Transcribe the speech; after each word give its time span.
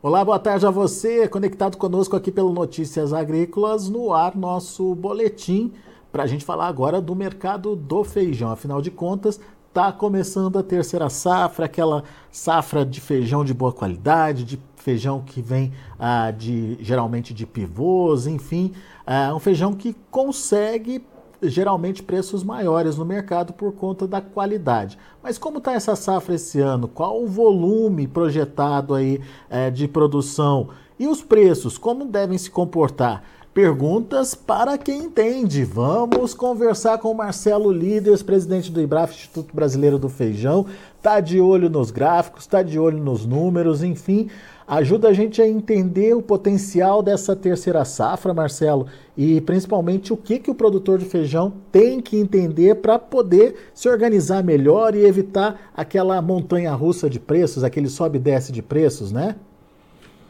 Olá, 0.00 0.24
boa 0.24 0.38
tarde 0.38 0.64
a 0.64 0.70
você, 0.70 1.26
conectado 1.26 1.76
conosco 1.76 2.14
aqui 2.14 2.30
pelo 2.30 2.52
Notícias 2.52 3.12
Agrícolas, 3.12 3.88
no 3.88 4.14
ar 4.14 4.36
nosso 4.36 4.94
boletim 4.94 5.72
para 6.12 6.22
a 6.22 6.26
gente 6.28 6.44
falar 6.44 6.68
agora 6.68 7.00
do 7.00 7.16
mercado 7.16 7.74
do 7.74 8.04
feijão. 8.04 8.48
Afinal 8.48 8.80
de 8.80 8.92
contas, 8.92 9.40
está 9.66 9.90
começando 9.90 10.56
a 10.56 10.62
terceira 10.62 11.10
safra, 11.10 11.66
aquela 11.66 12.04
safra 12.30 12.86
de 12.86 13.00
feijão 13.00 13.44
de 13.44 13.52
boa 13.52 13.72
qualidade, 13.72 14.44
de 14.44 14.60
feijão 14.76 15.20
que 15.20 15.42
vem 15.42 15.72
ah, 15.98 16.30
de 16.30 16.78
geralmente 16.80 17.34
de 17.34 17.44
pivôs, 17.44 18.28
enfim, 18.28 18.72
ah, 19.04 19.34
um 19.34 19.40
feijão 19.40 19.74
que 19.74 19.96
consegue 20.12 21.04
geralmente 21.42 22.02
preços 22.02 22.42
maiores 22.42 22.96
no 22.96 23.04
mercado 23.04 23.52
por 23.52 23.72
conta 23.72 24.06
da 24.06 24.20
qualidade. 24.20 24.98
Mas 25.22 25.38
como 25.38 25.58
está 25.58 25.72
essa 25.72 25.94
safra 25.94 26.34
esse 26.34 26.60
ano? 26.60 26.88
Qual 26.88 27.22
o 27.22 27.26
volume 27.26 28.06
projetado 28.06 28.94
aí 28.94 29.20
é, 29.48 29.70
de 29.70 29.86
produção? 29.86 30.68
E 30.98 31.06
os 31.06 31.22
preços, 31.22 31.78
como 31.78 32.04
devem 32.04 32.36
se 32.36 32.50
comportar? 32.50 33.22
Perguntas 33.54 34.34
para 34.34 34.78
quem 34.78 35.04
entende. 35.04 35.64
Vamos 35.64 36.32
conversar 36.34 36.98
com 36.98 37.10
o 37.10 37.16
Marcelo 37.16 37.72
Líderes, 37.72 38.22
presidente 38.22 38.70
do 38.70 38.80
IBRAF, 38.80 39.14
Instituto 39.14 39.54
Brasileiro 39.54 39.98
do 39.98 40.08
Feijão. 40.08 40.66
Está 40.96 41.18
de 41.18 41.40
olho 41.40 41.68
nos 41.68 41.90
gráficos, 41.90 42.42
está 42.42 42.62
de 42.62 42.78
olho 42.78 43.02
nos 43.02 43.26
números, 43.26 43.82
enfim 43.82 44.28
ajuda 44.68 45.08
a 45.08 45.12
gente 45.14 45.40
a 45.40 45.48
entender 45.48 46.14
o 46.14 46.20
potencial 46.20 47.02
dessa 47.02 47.34
terceira 47.34 47.84
safra, 47.86 48.34
Marcelo, 48.34 48.86
e 49.16 49.40
principalmente 49.40 50.12
o 50.12 50.16
que, 50.16 50.38
que 50.38 50.50
o 50.50 50.54
produtor 50.54 50.98
de 50.98 51.06
feijão 51.06 51.54
tem 51.72 52.00
que 52.02 52.18
entender 52.18 52.76
para 52.76 52.98
poder 52.98 53.70
se 53.72 53.88
organizar 53.88 54.44
melhor 54.44 54.94
e 54.94 55.06
evitar 55.06 55.72
aquela 55.74 56.20
montanha 56.20 56.72
russa 56.74 57.08
de 57.08 57.18
preços, 57.18 57.64
aquele 57.64 57.88
sobe 57.88 58.18
e 58.18 58.20
desce 58.20 58.52
de 58.52 58.60
preços, 58.60 59.10
né? 59.10 59.36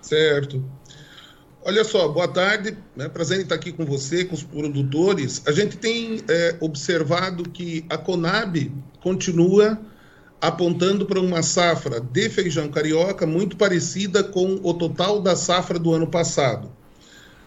Certo. 0.01 0.63
Olha 1.65 1.85
só, 1.85 2.09
boa 2.09 2.29
tarde, 2.29 2.79
né? 2.97 3.09
prazer 3.09 3.41
em 3.41 3.43
estar 3.43 3.57
aqui 3.57 3.73
com 3.73 3.85
você, 3.85 4.25
com 4.25 4.35
os 4.35 4.43
produtores. 4.45 5.43
A 5.47 5.53
gente 5.53 5.77
tem 5.77 6.23
é, 6.29 6.57
observado 6.61 7.43
que 7.51 7.85
a 7.91 7.99
Conab 7.99 8.73
continua 9.03 9.79
apontando 10.41 11.05
para 11.05 11.21
uma 11.21 11.43
safra 11.43 12.01
de 12.01 12.29
feijão 12.31 12.69
carioca 12.69 13.27
muito 13.27 13.57
parecida 13.57 14.23
com 14.23 14.61
o 14.63 14.73
total 14.75 15.21
da 15.21 15.35
safra 15.35 15.79
do 15.79 15.93
ano 15.93 16.07
passado. 16.07 16.71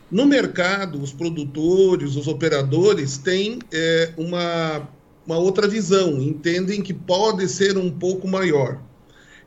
No 0.09 0.25
mercado, 0.25 1.01
os 1.01 1.13
produtores, 1.13 2.15
os 2.17 2.27
operadores 2.27 3.17
têm 3.17 3.59
é, 3.71 4.11
uma, 4.17 4.89
uma 5.25 5.37
outra 5.37 5.67
visão, 5.67 6.21
entendem 6.21 6.81
que 6.81 6.93
pode 6.93 7.47
ser 7.47 7.77
um 7.77 7.89
pouco 7.89 8.27
maior. 8.27 8.81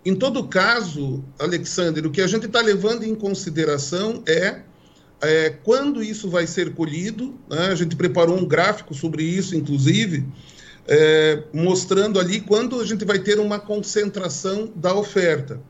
Em 0.06 0.14
todo 0.14 0.48
caso, 0.48 1.22
Alexander, 1.38 2.06
o 2.06 2.10
que 2.10 2.22
a 2.22 2.26
gente 2.26 2.46
está 2.46 2.60
levando 2.60 3.04
em 3.04 3.14
consideração 3.14 4.22
é, 4.26 4.62
é, 5.20 5.50
quando 5.50 6.02
isso 6.02 6.28
vai 6.28 6.46
ser 6.46 6.74
colhido. 6.74 7.34
Né? 7.48 7.68
A 7.68 7.74
gente 7.74 7.96
preparou 7.96 8.38
um 8.38 8.46
gráfico 8.46 8.94
sobre 8.94 9.22
isso, 9.22 9.56
inclusive, 9.56 10.26
é, 10.86 11.42
mostrando 11.52 12.18
ali 12.18 12.40
quando 12.40 12.80
a 12.80 12.84
gente 12.84 13.04
vai 13.04 13.18
ter 13.18 13.38
uma 13.38 13.58
concentração 13.58 14.70
da 14.74 14.94
oferta. 14.94 15.60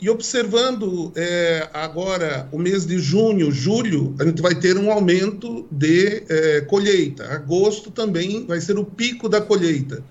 E 0.00 0.10
observando 0.10 1.12
é, 1.14 1.68
agora 1.72 2.48
o 2.50 2.58
mês 2.58 2.84
de 2.84 2.98
junho, 2.98 3.52
julho, 3.52 4.16
a 4.18 4.24
gente 4.24 4.42
vai 4.42 4.52
ter 4.52 4.76
um 4.76 4.90
aumento 4.90 5.64
de 5.70 6.24
é, 6.28 6.60
colheita. 6.62 7.24
Agosto 7.32 7.88
também 7.88 8.44
vai 8.44 8.60
ser 8.60 8.76
o 8.76 8.84
pico 8.84 9.28
da 9.28 9.40
colheita. 9.40 10.02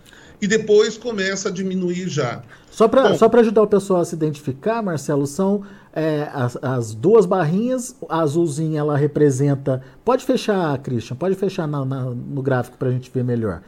E 0.41 0.47
depois 0.47 0.97
começa 0.97 1.49
a 1.49 1.51
diminuir 1.51 2.07
já. 2.07 2.41
Só 2.71 2.87
para 2.87 3.41
ajudar 3.41 3.63
o 3.63 3.67
pessoal 3.67 3.99
a 3.99 4.05
se 4.05 4.15
identificar, 4.15 4.81
Marcelo, 4.81 5.27
são 5.27 5.63
é, 5.93 6.29
as, 6.33 6.57
as, 6.61 6.95
duas 6.95 7.25
barrinhas. 7.25 7.93
A 8.07 8.21
azulzinha 8.21 8.79
ela 8.79 8.95
representa. 8.95 9.83
Pode 10.05 10.25
fechar, 10.25 10.77
Christian, 10.77 11.17
pode 11.17 11.35
fechar 11.35 11.67
na, 11.67 11.83
na, 11.83 12.05
no 12.05 12.41
gráfico 12.41 12.77
para 12.77 12.87
a 12.87 12.91
gente 12.91 13.11
ver 13.13 13.25
melhor. 13.25 13.61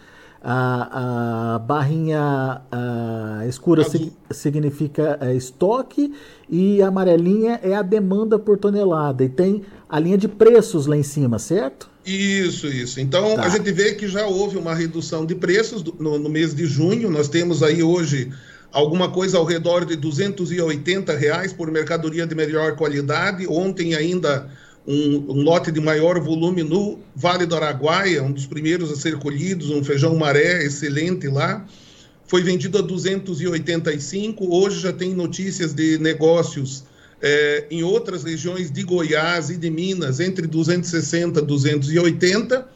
A, 0.45 1.55
a 1.55 1.59
barrinha 1.59 2.61
a 2.69 3.47
escura 3.47 3.83
sig, 3.85 4.11
significa 4.29 5.17
é, 5.21 5.33
estoque 5.33 6.13
e 6.49 6.81
a 6.81 6.87
amarelinha 6.87 7.59
é 7.63 7.73
a 7.73 7.81
demanda 7.81 8.37
por 8.37 8.57
tonelada. 8.57 9.23
E 9.23 9.29
tem 9.29 9.63
a 9.87 9.99
linha 9.99 10.17
de 10.17 10.27
preços 10.27 10.85
lá 10.85 10.97
em 10.97 11.03
cima, 11.03 11.39
certo? 11.39 11.89
Isso, 12.05 12.67
isso. 12.67 12.99
Então 12.99 13.35
tá. 13.35 13.43
a 13.43 13.49
gente 13.49 13.71
vê 13.71 13.93
que 13.93 14.07
já 14.07 14.27
houve 14.27 14.57
uma 14.57 14.75
redução 14.75 15.25
de 15.25 15.35
preços 15.35 15.83
no, 15.83 16.19
no, 16.19 16.29
mês 16.29 16.53
de 16.53 16.65
junho. 16.65 17.09
Nós 17.09 17.29
temos 17.29 17.63
aí 17.63 17.81
hoje 17.81 18.31
alguma 18.71 19.09
coisa 19.09 19.37
ao 19.37 19.45
redor 19.45 19.85
de 19.85 19.95
280 19.95 21.15
reais 21.15 21.53
por 21.53 21.71
mercadoria 21.71 22.27
de 22.27 22.35
melhor 22.35 22.75
qualidade. 22.75 23.47
Ontem 23.47 23.95
ainda 23.95 24.49
um, 24.87 25.31
um, 25.31 25.41
lote 25.41 25.71
de 25.71 25.79
maior 25.79 26.19
volume 26.19 26.63
no 26.63 26.99
Vale 27.15 27.45
do 27.45 27.55
Araguaia, 27.55 28.21
um 28.21 28.31
dos 28.31 28.45
primeiros 28.45 28.91
a 28.91 28.95
ser 28.95 29.17
colhidos, 29.17 29.69
um 29.69 29.83
feijão 29.83 30.15
maré 30.15 30.63
excelente 30.63 31.27
lá. 31.27 31.65
Foi 32.25 32.41
vendido 32.41 32.77
a 32.77 32.81
285. 32.81 34.55
Hoje 34.55 34.79
já 34.79 34.91
tem 34.91 35.13
notícias 35.13 35.73
de 35.73 35.97
negócios 35.97 36.83
é, 37.21 37.65
em 37.71 37.83
outras 37.83 38.23
regiões 38.23 38.69
de 38.71 38.83
Goiás 38.83 39.49
e 39.49 39.57
de 39.57 39.69
Minas, 39.69 40.19
entre 40.19 40.47
260 40.47 41.39
e 41.39 41.43
280. 41.43 42.67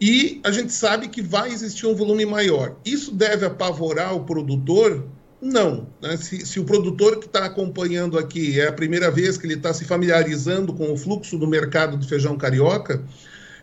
E 0.00 0.40
a 0.44 0.52
gente 0.52 0.72
sabe 0.72 1.08
que 1.08 1.22
vai 1.22 1.50
existir 1.50 1.86
um 1.86 1.94
volume 1.94 2.24
maior. 2.24 2.76
Isso 2.84 3.10
deve 3.10 3.46
apavorar 3.46 4.14
o 4.14 4.24
produtor 4.24 5.04
não. 5.40 5.86
Né? 6.00 6.16
Se, 6.16 6.44
se, 6.44 6.60
o 6.60 6.64
produtor 6.64 7.18
que 7.18 7.26
está 7.26 7.44
acompanhando 7.44 8.18
aqui 8.18 8.60
é 8.60 8.68
a 8.68 8.72
primeira 8.72 9.10
vez 9.10 9.36
que 9.36 9.46
ele 9.46 9.54
está 9.54 9.72
se 9.72 9.84
familiarizando 9.84 10.72
com 10.72 10.92
o 10.92 10.96
fluxo 10.96 11.38
do 11.38 11.46
mercado 11.46 11.96
do 11.96 12.06
feijão 12.06 12.36
carioca, 12.36 13.02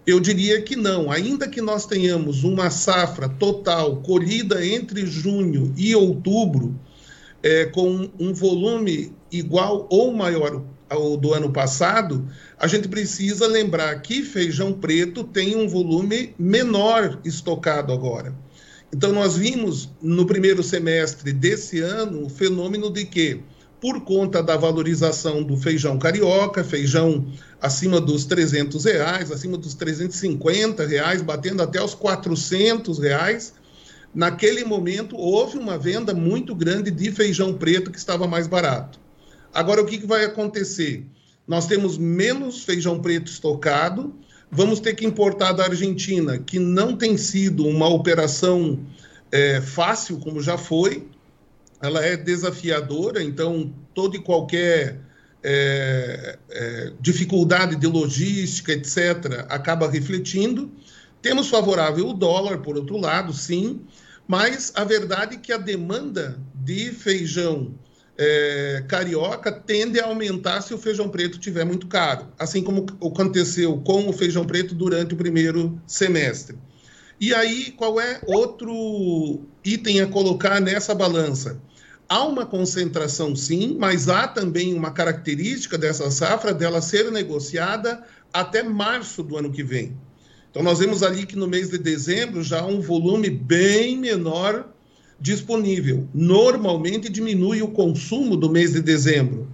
eu 0.06 0.20
diria 0.20 0.62
que 0.62 0.76
não. 0.76 1.12
Ainda 1.12 1.48
que 1.48 1.62
nós 1.62 1.86
tenhamos 1.86 2.44
uma 2.44 2.70
safra 2.70 3.28
total 3.28 3.98
colhida 3.98 4.66
entre 4.66 5.06
junho 5.06 5.74
e 5.76 5.96
outubro, 5.96 6.80
é, 7.42 7.66
com 7.66 8.10
um 8.20 8.34
volume 8.34 9.14
igual 9.32 9.88
ou 9.90 10.14
maior 10.14 10.64
ao 10.90 11.18
do 11.18 11.34
ano 11.34 11.52
passado, 11.52 12.28
a 12.60 12.68
gente 12.68 12.88
precisa 12.88 13.48
lembrar 13.48 14.00
que 14.02 14.24
feijão 14.24 14.72
preto 14.72 15.24
tem 15.24 15.56
um 15.56 15.68
volume 15.68 16.34
menor 16.38 17.20
estocado 17.26 17.92
agora. 17.92 18.34
Então, 18.94 19.12
nós 19.12 19.36
vimos 19.36 19.90
no 20.02 20.26
primeiro 20.26 20.64
semestre 20.64 21.34
desse 21.34 21.80
ano 21.80 22.26
o 22.26 22.30
fenômeno 22.30 22.90
de 22.90 23.06
que, 23.06 23.42
por 23.82 24.02
conta 24.02 24.42
da 24.42 24.56
valorização 24.56 25.44
do 25.44 25.58
feijão 25.58 26.00
carioca, 26.00 26.64
feijão 26.64 27.28
acima 27.62 28.00
dos 28.00 28.26
300 28.26 28.86
reais, 28.86 29.32
acima 29.32 29.58
dos 29.58 29.74
350 29.74 30.86
reais, 30.86 31.22
batendo 31.22 31.62
até 31.62 31.84
os 31.84 31.94
400 31.94 33.00
reais, 33.00 33.54
naquele 34.14 34.64
momento 34.64 35.18
houve 35.18 35.58
uma 35.58 35.78
venda 35.78 36.14
muito 36.14 36.56
grande 36.56 36.90
de 36.90 37.12
feijão 37.12 37.54
preto 37.54 37.92
que 37.92 37.98
estava 37.98 38.26
mais 38.28 38.48
barato. 38.48 39.00
Agora, 39.54 39.82
o 39.82 39.86
que, 39.86 39.98
que 39.98 40.08
vai 40.08 40.24
acontecer? 40.24 41.06
Nós 41.48 41.68
temos 41.68 41.98
menos 41.98 42.64
feijão 42.64 43.00
preto 43.00 43.28
estocado, 43.28 44.16
Vamos 44.52 44.80
ter 44.80 44.94
que 44.96 45.06
importar 45.06 45.54
da 45.54 45.66
Argentina, 45.66 46.38
que 46.38 46.60
não 46.60 46.96
tem 46.96 47.18
sido 47.18 47.66
uma 47.68 47.88
operação 47.88 48.80
é, 49.32 49.60
fácil, 49.60 50.20
como 50.20 50.42
já 50.42 50.58
foi. 50.58 51.08
Ela 51.82 52.06
é 52.06 52.16
desafiadora, 52.16 53.22
então 53.22 53.74
toda 53.94 54.16
e 54.16 54.22
qualquer 54.22 55.00
é, 55.44 56.38
é, 56.50 56.94
dificuldade 57.00 57.76
de 57.76 57.86
logística, 57.86 58.72
etc., 58.72 59.46
acaba 59.50 59.90
refletindo. 59.90 60.72
Temos 61.22 61.50
favorável 61.50 62.08
o 62.08 62.14
dólar, 62.14 62.60
por 62.60 62.78
outro 62.78 62.98
lado, 62.98 63.34
sim, 63.34 63.82
mas 64.28 64.72
a 64.76 64.84
verdade 64.84 65.36
é 65.36 65.40
que 65.40 65.52
a 65.52 65.58
demanda 65.58 66.40
de 66.54 66.92
feijão 66.92 67.74
é, 68.18 68.84
carioca 68.88 69.52
tende 69.52 70.00
a 70.00 70.06
aumentar 70.06 70.62
se 70.62 70.74
o 70.74 70.78
feijão 70.78 71.10
preto 71.10 71.38
tiver 71.38 71.66
muito 71.66 71.88
caro, 71.88 72.28
assim 72.40 72.64
como 72.64 72.86
aconteceu 73.02 73.78
com 73.80 74.08
o 74.08 74.14
feijão 74.14 74.46
preto 74.46 74.74
durante 74.74 75.14
o 75.14 75.18
primeiro 75.18 75.80
semestre. 75.86 76.58
E 77.20 77.34
aí, 77.34 77.72
qual 77.72 78.00
é 78.00 78.22
outro 78.26 79.42
item 79.64 80.02
a 80.02 80.08
colocar 80.08 80.60
nessa 80.60 80.94
balança? 80.94 81.62
Há 82.08 82.24
uma 82.24 82.46
concentração, 82.46 83.36
sim, 83.36 83.78
mas 83.80 84.10
há 84.10 84.28
também 84.28 84.74
uma 84.74 84.92
característica 84.92 85.78
dessa 85.78 86.12
safra 86.12 86.54
dela 86.54 86.82
ser 86.82 87.12
negociada 87.12 88.04
até 88.32 88.62
março 88.62 89.24
do 89.24 89.38
ano 89.38 89.52
que 89.52 89.64
vem. 89.64 89.98
Então, 90.52 90.62
nós 90.62 90.80
vemos 90.80 91.04
ali 91.04 91.26
que 91.26 91.36
no 91.36 91.48
mês 91.48 91.70
de 91.70 91.78
dezembro 91.78 92.44
já 92.44 92.62
há 92.62 92.66
um 92.66 92.80
volume 92.80 93.30
bem 93.30 93.98
menor 93.98 94.70
disponível. 95.20 96.08
Normalmente 96.14 97.10
diminui 97.10 97.62
o 97.62 97.70
consumo 97.70 98.36
do 98.36 98.50
mês 98.50 98.74
de 98.74 98.82
dezembro. 98.82 99.48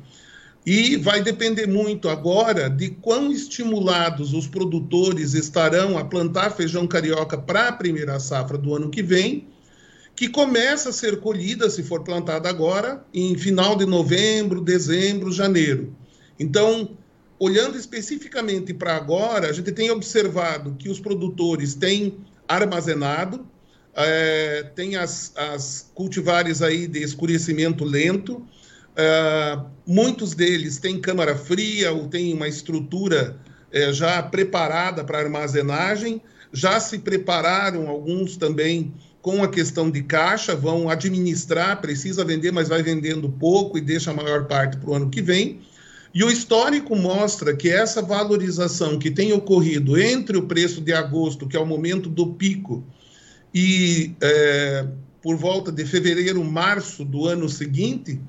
E 0.65 0.95
vai 0.95 1.23
depender 1.23 1.67
muito 1.67 2.07
agora 2.07 2.69
de 2.69 2.89
quão 2.89 3.31
estimulados 3.31 4.33
os 4.33 4.45
produtores 4.45 5.33
estarão 5.33 5.97
a 5.97 6.05
plantar 6.05 6.51
feijão 6.51 6.85
carioca 6.85 7.35
para 7.37 7.69
a 7.69 7.71
primeira 7.71 8.19
safra 8.19 8.59
do 8.59 8.75
ano 8.75 8.89
que 8.89 9.01
vem, 9.01 9.47
que 10.15 10.29
começa 10.29 10.89
a 10.89 10.93
ser 10.93 11.19
colhida, 11.19 11.67
se 11.67 11.81
for 11.81 12.03
plantada 12.03 12.47
agora, 12.47 13.03
em 13.11 13.35
final 13.35 13.75
de 13.75 13.87
novembro, 13.87 14.61
dezembro, 14.61 15.31
janeiro. 15.31 15.95
Então, 16.39 16.91
olhando 17.39 17.75
especificamente 17.75 18.71
para 18.71 18.95
agora, 18.95 19.49
a 19.49 19.51
gente 19.51 19.71
tem 19.71 19.89
observado 19.89 20.75
que 20.77 20.89
os 20.89 20.99
produtores 20.99 21.73
têm 21.73 22.17
armazenado, 22.47 23.47
é, 23.95 24.63
tem 24.75 24.95
as, 24.95 25.33
as 25.35 25.91
cultivares 25.93 26.61
aí 26.61 26.88
de 26.88 27.03
escurecimento 27.03 27.83
lento, 27.83 28.45
é, 28.95 29.59
muitos 29.85 30.33
deles 30.33 30.77
têm 30.77 30.99
câmara 30.99 31.35
fria 31.35 31.91
ou 31.91 32.07
têm 32.07 32.33
uma 32.33 32.47
estrutura 32.47 33.38
é, 33.71 33.91
já 33.91 34.21
preparada 34.21 35.03
para 35.03 35.19
armazenagem, 35.19 36.21
já 36.53 36.79
se 36.79 36.99
prepararam 36.99 37.88
alguns 37.88 38.35
também 38.35 38.93
com 39.21 39.43
a 39.43 39.47
questão 39.47 39.89
de 39.89 40.01
caixa, 40.01 40.55
vão 40.55 40.89
administrar, 40.89 41.79
precisa 41.79 42.25
vender, 42.25 42.51
mas 42.51 42.67
vai 42.67 42.81
vendendo 42.81 43.29
pouco 43.29 43.77
e 43.77 43.81
deixa 43.81 44.11
a 44.11 44.13
maior 44.13 44.45
parte 44.45 44.77
para 44.77 44.89
o 44.89 44.95
ano 44.95 45.09
que 45.09 45.21
vem. 45.21 45.61
E 46.13 46.23
o 46.23 46.29
histórico 46.29 46.95
mostra 46.95 47.55
que 47.55 47.69
essa 47.69 48.01
valorização 48.01 48.99
que 48.99 49.09
tem 49.09 49.31
ocorrido 49.31 49.97
entre 49.97 50.38
o 50.38 50.47
preço 50.47 50.81
de 50.81 50.91
agosto, 50.91 51.47
que 51.47 51.55
é 51.55 51.59
o 51.59 51.65
momento 51.65 52.09
do 52.09 52.33
pico, 52.33 52.83
e 53.53 54.15
é, 54.21 54.88
por 55.21 55.36
volta 55.36 55.71
de 55.71 55.86
fevereiro, 55.86 56.44
março 56.44 57.03
do 57.06 57.27
ano 57.27 57.48
seguinte, 57.50 58.19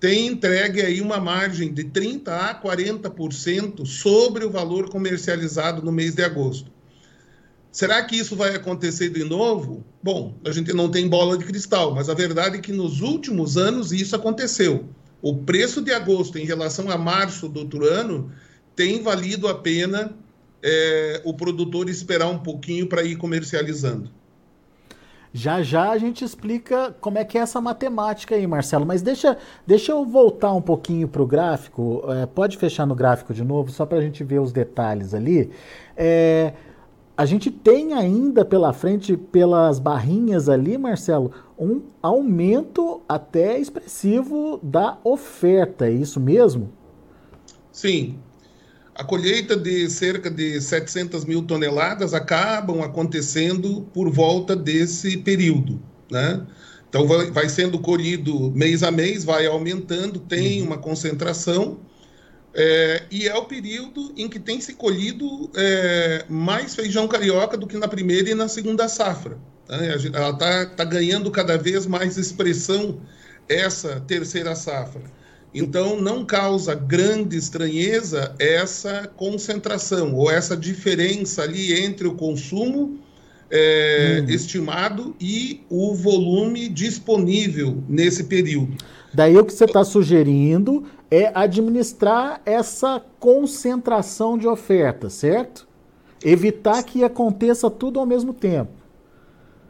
tem 0.00 0.26
entregue 0.26 0.82
aí 0.82 1.00
uma 1.00 1.18
margem 1.18 1.72
de 1.72 1.84
30% 1.84 2.28
a 2.28 2.60
40% 2.60 3.86
sobre 3.86 4.44
o 4.44 4.50
valor 4.50 4.90
comercializado 4.90 5.82
no 5.82 5.92
mês 5.92 6.14
de 6.14 6.22
agosto. 6.22 6.70
Será 7.70 8.02
que 8.04 8.16
isso 8.16 8.36
vai 8.36 8.54
acontecer 8.54 9.08
de 9.08 9.24
novo? 9.24 9.84
Bom, 10.02 10.34
a 10.44 10.52
gente 10.52 10.72
não 10.72 10.90
tem 10.90 11.08
bola 11.08 11.36
de 11.36 11.44
cristal, 11.44 11.94
mas 11.94 12.08
a 12.08 12.14
verdade 12.14 12.58
é 12.58 12.60
que 12.60 12.72
nos 12.72 13.00
últimos 13.00 13.56
anos 13.56 13.92
isso 13.92 14.14
aconteceu. 14.14 14.88
O 15.20 15.38
preço 15.38 15.80
de 15.82 15.90
agosto 15.90 16.38
em 16.38 16.44
relação 16.44 16.90
a 16.90 16.98
março 16.98 17.48
do 17.48 17.60
outro 17.60 17.84
ano 17.84 18.30
tem 18.76 19.02
valido 19.02 19.48
a 19.48 19.54
pena 19.54 20.14
é, 20.62 21.20
o 21.24 21.34
produtor 21.34 21.88
esperar 21.88 22.28
um 22.28 22.38
pouquinho 22.38 22.86
para 22.86 23.02
ir 23.02 23.16
comercializando. 23.16 24.10
Já 25.36 25.62
já 25.62 25.90
a 25.90 25.98
gente 25.98 26.24
explica 26.24 26.94
como 27.00 27.18
é 27.18 27.24
que 27.24 27.36
é 27.36 27.40
essa 27.40 27.60
matemática 27.60 28.36
aí, 28.36 28.46
Marcelo. 28.46 28.86
Mas 28.86 29.02
deixa, 29.02 29.36
deixa 29.66 29.90
eu 29.90 30.04
voltar 30.04 30.52
um 30.52 30.62
pouquinho 30.62 31.08
para 31.08 31.20
o 31.20 31.26
gráfico. 31.26 32.04
É, 32.06 32.24
pode 32.24 32.56
fechar 32.56 32.86
no 32.86 32.94
gráfico 32.94 33.34
de 33.34 33.42
novo, 33.42 33.68
só 33.72 33.84
para 33.84 33.98
a 33.98 34.00
gente 34.00 34.22
ver 34.22 34.38
os 34.38 34.52
detalhes 34.52 35.12
ali. 35.12 35.50
É, 35.96 36.52
a 37.16 37.26
gente 37.26 37.50
tem 37.50 37.94
ainda 37.94 38.44
pela 38.44 38.72
frente, 38.72 39.16
pelas 39.16 39.80
barrinhas 39.80 40.48
ali, 40.48 40.78
Marcelo, 40.78 41.32
um 41.58 41.82
aumento 42.00 43.02
até 43.08 43.58
expressivo 43.58 44.60
da 44.62 44.98
oferta, 45.02 45.88
é 45.88 45.90
isso 45.90 46.20
mesmo? 46.20 46.70
Sim. 47.72 48.20
A 48.94 49.02
colheita 49.02 49.56
de 49.56 49.90
cerca 49.90 50.30
de 50.30 50.60
700 50.60 51.24
mil 51.24 51.42
toneladas 51.42 52.14
acabam 52.14 52.82
acontecendo 52.82 53.88
por 53.92 54.10
volta 54.10 54.54
desse 54.54 55.16
período, 55.16 55.82
né? 56.10 56.46
Então 56.88 57.08
vai, 57.08 57.30
vai 57.30 57.48
sendo 57.48 57.78
colhido 57.80 58.52
mês 58.52 58.84
a 58.84 58.90
mês, 58.90 59.24
vai 59.24 59.46
aumentando, 59.46 60.20
tem 60.20 60.60
uhum. 60.60 60.68
uma 60.68 60.78
concentração 60.78 61.80
é, 62.54 63.02
e 63.10 63.26
é 63.26 63.34
o 63.34 63.44
período 63.46 64.14
em 64.16 64.28
que 64.28 64.38
tem 64.38 64.60
se 64.60 64.74
colhido 64.74 65.50
é, 65.56 66.24
mais 66.28 66.74
feijão 66.76 67.08
carioca 67.08 67.56
do 67.56 67.66
que 67.66 67.76
na 67.76 67.88
primeira 67.88 68.30
e 68.30 68.34
na 68.34 68.46
segunda 68.46 68.88
safra. 68.88 69.36
Né? 69.68 69.96
Ela 70.12 70.30
está 70.30 70.66
tá 70.66 70.84
ganhando 70.84 71.30
cada 71.32 71.58
vez 71.58 71.84
mais 71.84 72.16
expressão 72.16 73.00
essa 73.48 74.00
terceira 74.06 74.54
safra. 74.54 75.02
Então, 75.54 76.00
não 76.00 76.24
causa 76.24 76.74
grande 76.74 77.36
estranheza 77.36 78.34
essa 78.40 79.08
concentração 79.16 80.14
ou 80.14 80.28
essa 80.28 80.56
diferença 80.56 81.42
ali 81.42 81.72
entre 81.80 82.08
o 82.08 82.14
consumo 82.14 82.98
é, 83.48 84.20
hum. 84.20 84.30
estimado 84.30 85.14
e 85.20 85.62
o 85.70 85.94
volume 85.94 86.68
disponível 86.68 87.82
nesse 87.88 88.24
período. 88.24 88.76
Daí 89.12 89.36
o 89.36 89.44
que 89.44 89.52
você 89.52 89.64
está 89.64 89.84
sugerindo 89.84 90.84
é 91.08 91.30
administrar 91.32 92.42
essa 92.44 93.00
concentração 93.20 94.36
de 94.36 94.48
oferta, 94.48 95.08
certo? 95.08 95.68
Evitar 96.24 96.82
que 96.82 97.04
aconteça 97.04 97.70
tudo 97.70 98.00
ao 98.00 98.06
mesmo 98.06 98.34
tempo. 98.34 98.72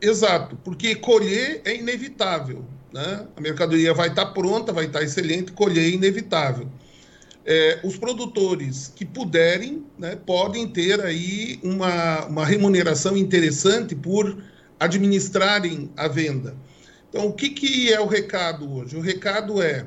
Exato, 0.01 0.57
porque 0.65 0.95
colher 0.95 1.61
é 1.65 1.77
inevitável. 1.77 2.65
Né? 2.95 3.27
A 3.37 3.41
mercadoria 3.41 3.93
vai 3.93 4.07
estar 4.07 4.27
tá 4.27 4.31
pronta, 4.31 4.73
vai 4.73 4.85
estar 4.85 5.01
tá 5.01 5.05
excelente, 5.05 5.51
colher 5.51 5.85
é 5.85 5.89
inevitável. 5.89 6.69
É, 7.45 7.81
os 7.83 7.99
produtores 7.99 8.93
que 8.95 9.05
puderem 9.05 9.85
né, 9.99 10.15
podem 10.15 10.69
ter 10.69 11.01
aí 11.01 11.59
uma, 11.61 12.25
uma 12.27 12.47
remuneração 12.47 13.17
interessante 13.17 13.97
por 13.97 14.41
administrarem 14.79 15.91
a 15.97 16.07
venda. 16.07 16.57
Então, 17.11 17.27
o 17.27 17.33
que, 17.33 17.51
que 17.51 17.93
é 17.93 18.01
o 18.01 18.07
recado 18.07 18.73
hoje? 18.73 18.97
O 18.97 19.01
recado 19.01 19.61
é 19.61 19.87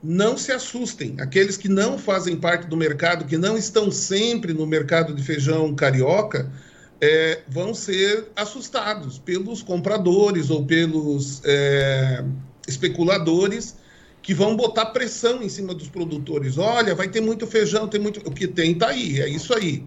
não 0.00 0.36
se 0.36 0.52
assustem. 0.52 1.16
Aqueles 1.18 1.56
que 1.56 1.68
não 1.68 1.98
fazem 1.98 2.36
parte 2.36 2.68
do 2.68 2.76
mercado, 2.76 3.24
que 3.24 3.36
não 3.36 3.56
estão 3.56 3.90
sempre 3.90 4.54
no 4.54 4.64
mercado 4.64 5.12
de 5.12 5.24
feijão 5.24 5.74
carioca, 5.74 6.52
é, 7.00 7.42
vão 7.48 7.74
ser 7.74 8.28
assustados 8.36 9.18
pelos 9.18 9.62
compradores 9.62 10.50
ou 10.50 10.64
pelos 10.64 11.42
é, 11.44 12.24
especuladores 12.66 13.76
que 14.22 14.32
vão 14.32 14.56
botar 14.56 14.86
pressão 14.86 15.42
em 15.42 15.48
cima 15.48 15.74
dos 15.74 15.88
produtores. 15.88 16.56
Olha, 16.56 16.94
vai 16.94 17.08
ter 17.08 17.20
muito 17.20 17.46
feijão, 17.46 17.86
tem 17.88 18.00
muito. 18.00 18.20
O 18.26 18.32
que 18.32 18.48
tem 18.48 18.72
está 18.72 18.88
aí, 18.88 19.20
é 19.20 19.28
isso 19.28 19.54
aí. 19.54 19.84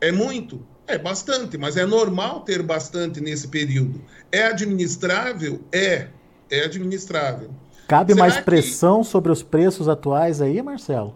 É 0.00 0.10
muito? 0.10 0.66
É 0.86 0.96
bastante, 0.96 1.58
mas 1.58 1.76
é 1.76 1.84
normal 1.84 2.40
ter 2.40 2.62
bastante 2.62 3.20
nesse 3.20 3.48
período. 3.48 4.00
É 4.30 4.44
administrável? 4.44 5.60
É 5.72 6.08
é 6.50 6.64
administrável. 6.64 7.50
Cabe 7.88 8.12
Será 8.12 8.24
mais 8.26 8.40
pressão 8.40 9.02
que... 9.02 9.08
sobre 9.08 9.30
os 9.30 9.42
preços 9.42 9.88
atuais 9.88 10.40
aí, 10.40 10.60
Marcelo? 10.62 11.14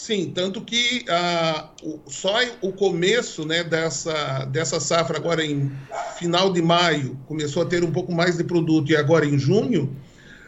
Sim, 0.00 0.32
tanto 0.34 0.62
que 0.62 1.04
ah, 1.10 1.68
só 2.06 2.34
o 2.62 2.72
começo 2.72 3.44
né, 3.44 3.62
dessa, 3.62 4.46
dessa 4.46 4.80
safra, 4.80 5.18
agora 5.18 5.44
em 5.44 5.70
final 6.18 6.50
de 6.50 6.62
maio, 6.62 7.18
começou 7.26 7.62
a 7.62 7.66
ter 7.66 7.84
um 7.84 7.92
pouco 7.92 8.10
mais 8.10 8.38
de 8.38 8.42
produto, 8.42 8.90
e 8.90 8.96
agora 8.96 9.26
em 9.26 9.38
junho, 9.38 9.94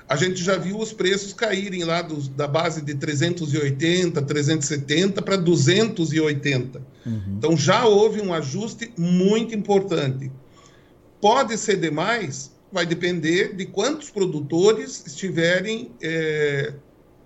a 0.08 0.16
gente 0.16 0.42
já 0.42 0.56
viu 0.56 0.78
os 0.78 0.94
preços 0.94 1.34
caírem 1.34 1.84
lá 1.84 2.00
dos, 2.00 2.28
da 2.28 2.48
base 2.48 2.80
de 2.80 2.94
380, 2.94 4.22
370 4.22 5.20
para 5.20 5.36
280. 5.36 6.82
Uhum. 7.04 7.22
Então 7.36 7.54
já 7.54 7.84
houve 7.84 8.22
um 8.22 8.32
ajuste 8.32 8.90
muito 8.96 9.54
importante. 9.54 10.32
Pode 11.20 11.58
ser 11.58 11.76
demais? 11.76 12.50
vai 12.72 12.86
depender 12.86 13.54
de 13.54 13.66
quantos 13.66 14.08
produtores 14.08 15.04
estiverem 15.06 15.90
é, 16.02 16.72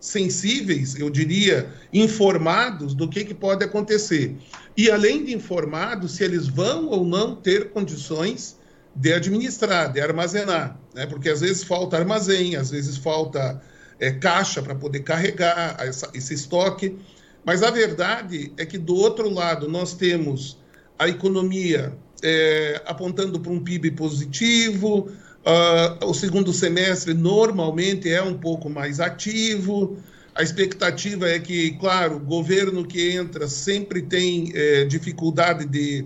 sensíveis, 0.01 0.99
eu 0.99 1.11
diria, 1.11 1.73
informados 1.93 2.95
do 2.95 3.09
que, 3.09 3.25
que 3.25 3.35
pode 3.35 3.65
acontecer. 3.65 4.37
E 4.77 4.91
além 4.91 5.25
de 5.25 5.35
informados, 5.35 6.13
se 6.13 6.25
eles 6.25 6.47
vão 6.47 6.87
ou 6.87 7.05
não 7.05 7.35
ter 7.35 7.71
condições 7.71 8.57
de 8.95 9.13
administrar, 9.13 9.93
de 9.93 10.01
armazenar, 10.01 10.79
né? 10.95 11.07
porque 11.07 11.29
às 11.29 11.41
vezes 11.41 11.65
falta 11.65 11.97
armazém, 11.97 12.57
às 12.57 12.71
vezes 12.71 12.97
falta 12.97 13.61
é, 13.99 14.11
caixa 14.11 14.63
para 14.63 14.75
poder 14.75 15.01
carregar 15.01 15.77
essa, 15.81 16.11
esse 16.15 16.35
estoque. 16.35 16.99
Mas 17.45 17.63
a 17.63 17.71
verdade 17.71 18.53
é 18.57 18.65
que 18.65 18.79
do 18.79 18.95
outro 18.95 19.29
lado 19.31 19.69
nós 19.69 19.95
temos 19.95 20.59
a 20.99 21.09
economia 21.09 21.97
é, 22.23 22.83
apontando 22.87 23.39
para 23.39 23.53
um 23.53 23.63
PIB 23.63 23.93
positivo, 23.93 25.11
Uh, 25.47 26.05
o 26.07 26.13
segundo 26.13 26.53
semestre 26.53 27.15
normalmente 27.15 28.11
é 28.11 28.21
um 28.21 28.37
pouco 28.37 28.69
mais 28.69 28.99
ativo. 28.99 29.97
A 30.35 30.43
expectativa 30.43 31.29
é 31.29 31.39
que, 31.39 31.71
claro, 31.79 32.17
o 32.17 32.21
governo 32.21 32.85
que 32.85 33.13
entra 33.13 33.47
sempre 33.47 34.03
tem 34.03 34.51
é, 34.55 34.85
dificuldade 34.85 35.65
de 35.65 36.05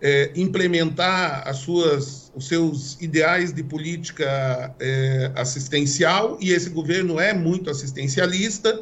é, 0.00 0.30
implementar 0.36 1.42
as 1.48 1.56
suas, 1.56 2.30
os 2.36 2.46
seus 2.46 3.00
ideais 3.00 3.50
de 3.50 3.62
política 3.62 4.74
é, 4.78 5.32
assistencial, 5.36 6.36
e 6.38 6.50
esse 6.52 6.68
governo 6.68 7.18
é 7.18 7.32
muito 7.32 7.70
assistencialista. 7.70 8.78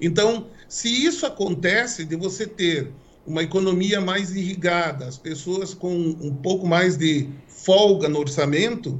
Então, 0.00 0.46
se 0.68 0.88
isso 0.88 1.26
acontece, 1.26 2.04
de 2.06 2.16
você 2.16 2.46
ter 2.46 2.90
uma 3.26 3.42
economia 3.42 4.00
mais 4.00 4.34
irrigada, 4.34 5.04
as 5.06 5.18
pessoas 5.18 5.74
com 5.74 5.94
um 5.94 6.34
pouco 6.34 6.66
mais 6.66 6.96
de 6.96 7.28
folga 7.46 8.08
no 8.08 8.18
orçamento, 8.18 8.98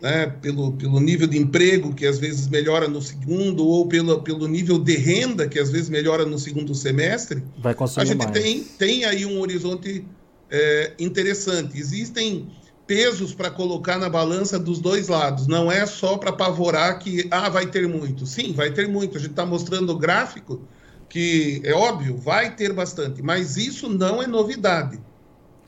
né, 0.00 0.26
pelo, 0.40 0.72
pelo 0.72 0.98
nível 0.98 1.26
de 1.26 1.38
emprego 1.38 1.94
que 1.94 2.06
às 2.06 2.18
vezes 2.18 2.48
melhora 2.48 2.88
no 2.88 3.02
segundo, 3.02 3.66
ou 3.66 3.86
pelo, 3.86 4.22
pelo 4.22 4.48
nível 4.48 4.78
de 4.78 4.96
renda 4.96 5.46
que 5.48 5.58
às 5.58 5.70
vezes 5.70 5.88
melhora 5.88 6.24
no 6.24 6.38
segundo 6.38 6.74
semestre, 6.74 7.42
Vai 7.58 7.74
a 7.78 8.04
gente 8.04 8.16
mais. 8.16 8.30
Tem, 8.30 8.62
tem 8.62 9.04
aí 9.04 9.26
um 9.26 9.40
horizonte 9.40 10.04
é, 10.50 10.92
interessante. 10.98 11.78
Existem 11.78 12.48
pesos 12.86 13.34
para 13.34 13.50
colocar 13.50 13.98
na 13.98 14.08
balança 14.08 14.58
dos 14.58 14.80
dois 14.80 15.08
lados. 15.08 15.46
Não 15.46 15.70
é 15.70 15.86
só 15.86 16.18
para 16.18 16.30
apavorar 16.30 16.98
que 16.98 17.28
ah, 17.30 17.48
vai 17.48 17.66
ter 17.66 17.86
muito. 17.86 18.26
Sim, 18.26 18.52
vai 18.52 18.70
ter 18.70 18.88
muito. 18.88 19.16
A 19.16 19.20
gente 19.20 19.30
está 19.30 19.46
mostrando 19.46 19.90
o 19.90 19.98
gráfico 19.98 20.60
que 21.08 21.60
é 21.64 21.74
óbvio, 21.74 22.16
vai 22.16 22.54
ter 22.54 22.72
bastante, 22.72 23.20
mas 23.20 23.56
isso 23.56 23.88
não 23.88 24.22
é 24.22 24.28
novidade. 24.28 24.98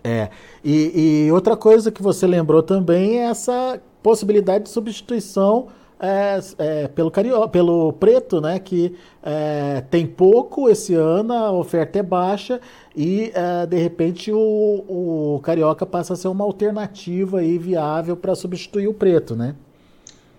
É. 0.05 0.31
E, 0.65 1.27
e 1.27 1.33
outra 1.33 1.57
coisa 1.57 1.91
que 1.91 2.03
você 2.03 2.27
lembrou 2.27 2.63
também 2.63 3.19
é 3.19 3.25
essa 3.25 3.81
possibilidade 4.03 4.65
de 4.65 4.71
substituição 4.71 5.69
é, 6.01 6.41
é, 6.59 6.89
pelo, 6.89 7.11
cario, 7.13 7.49
pelo 7.49 7.93
preto, 7.93 8.41
né? 8.41 8.59
Que 8.59 8.95
é, 9.23 9.85
tem 9.89 10.05
pouco 10.05 10.69
esse 10.69 10.95
ano, 10.95 11.33
a 11.33 11.53
oferta 11.53 12.01
é 12.01 12.03
baixa 12.03 12.61
e 12.97 13.31
é, 13.35 13.65
de 13.67 13.77
repente 13.77 14.33
o, 14.33 14.39
o 14.39 15.41
carioca 15.45 15.87
passa 15.87 16.15
a 16.15 16.17
ser 16.17 16.27
uma 16.27 16.45
alternativa 16.45 17.39
aí 17.39 17.57
viável 17.57 18.17
para 18.17 18.35
substituir 18.35 18.89
o 18.89 18.95
preto, 18.95 19.37
né? 19.37 19.55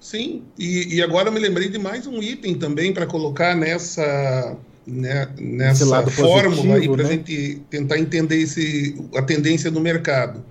Sim, 0.01 0.43
e, 0.59 0.95
e 0.95 1.01
agora 1.01 1.29
eu 1.29 1.31
me 1.31 1.39
lembrei 1.39 1.69
de 1.69 1.79
mais 1.79 2.05
um 2.05 2.21
item 2.21 2.55
também 2.55 2.93
para 2.93 3.05
colocar 3.05 3.55
nessa 3.55 4.57
né, 4.85 5.29
nessa 5.39 6.05
fórmula 6.07 6.75
aí 6.75 6.89
para 6.89 7.03
a 7.03 7.07
né? 7.07 7.11
gente 7.13 7.61
tentar 7.69 7.97
entender 7.97 8.35
esse, 8.35 9.01
a 9.15 9.21
tendência 9.21 9.71
do 9.71 9.79
mercado. 9.79 10.43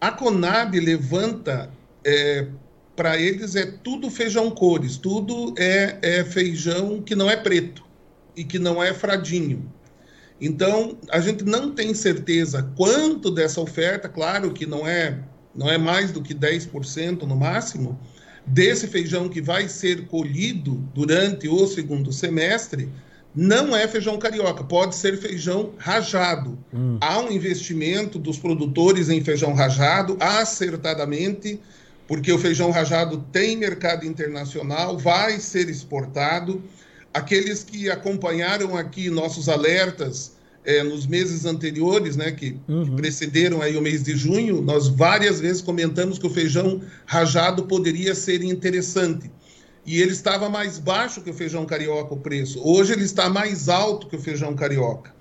A 0.00 0.10
Conab 0.10 0.78
levanta, 0.80 1.68
é, 2.04 2.46
para 2.94 3.18
eles 3.18 3.56
é 3.56 3.66
tudo 3.66 4.10
feijão 4.10 4.50
cores, 4.50 4.96
tudo 4.96 5.54
é, 5.58 5.98
é 6.02 6.24
feijão 6.24 7.00
que 7.02 7.14
não 7.14 7.28
é 7.30 7.36
preto 7.36 7.84
e 8.36 8.44
que 8.44 8.58
não 8.58 8.82
é 8.82 8.92
fradinho. 8.92 9.70
Então, 10.40 10.98
a 11.10 11.20
gente 11.20 11.44
não 11.44 11.70
tem 11.72 11.94
certeza 11.94 12.62
quanto 12.76 13.30
dessa 13.30 13.60
oferta, 13.60 14.08
claro 14.08 14.52
que 14.52 14.66
não 14.66 14.86
é, 14.86 15.18
não 15.54 15.70
é 15.70 15.78
mais 15.78 16.10
do 16.10 16.20
que 16.20 16.34
10% 16.34 17.22
no 17.22 17.36
máximo, 17.36 17.98
desse 18.46 18.86
feijão 18.86 19.28
que 19.28 19.40
vai 19.40 19.68
ser 19.68 20.06
colhido 20.06 20.74
durante 20.94 21.48
o 21.48 21.66
segundo 21.66 22.12
semestre, 22.12 22.88
não 23.34 23.74
é 23.74 23.88
feijão 23.88 24.16
carioca, 24.18 24.62
pode 24.62 24.94
ser 24.94 25.16
feijão 25.16 25.72
rajado. 25.76 26.58
Hum. 26.72 26.98
Há 27.00 27.18
um 27.20 27.32
investimento 27.32 28.18
dos 28.18 28.38
produtores 28.38 29.08
em 29.08 29.22
feijão 29.24 29.54
rajado, 29.54 30.16
acertadamente, 30.20 31.60
porque 32.06 32.32
o 32.32 32.38
feijão 32.38 32.70
rajado 32.70 33.24
tem 33.32 33.56
mercado 33.56 34.06
internacional, 34.06 34.98
vai 34.98 35.38
ser 35.40 35.68
exportado. 35.68 36.62
Aqueles 37.12 37.62
que 37.62 37.90
acompanharam 37.90 38.76
aqui 38.76 39.08
nossos 39.08 39.48
alertas 39.48 40.32
é, 40.64 40.82
nos 40.82 41.06
meses 41.06 41.44
anteriores, 41.44 42.16
né, 42.16 42.32
que, 42.32 42.58
uhum. 42.68 42.84
que 42.84 42.90
precederam 42.92 43.62
aí 43.62 43.76
o 43.76 43.82
mês 43.82 44.02
de 44.02 44.16
junho, 44.16 44.60
nós 44.60 44.88
várias 44.88 45.40
vezes 45.40 45.62
comentamos 45.62 46.18
que 46.18 46.26
o 46.26 46.30
feijão 46.30 46.80
rajado 47.06 47.64
poderia 47.64 48.14
ser 48.14 48.42
interessante 48.42 49.30
e 49.86 50.00
ele 50.00 50.12
estava 50.12 50.48
mais 50.48 50.78
baixo 50.78 51.20
que 51.20 51.30
o 51.30 51.34
feijão 51.34 51.66
carioca 51.66 52.14
o 52.14 52.16
preço. 52.16 52.60
Hoje 52.64 52.92
ele 52.92 53.04
está 53.04 53.28
mais 53.28 53.68
alto 53.68 54.06
que 54.06 54.16
o 54.16 54.20
feijão 54.20 54.54
carioca. 54.54 55.14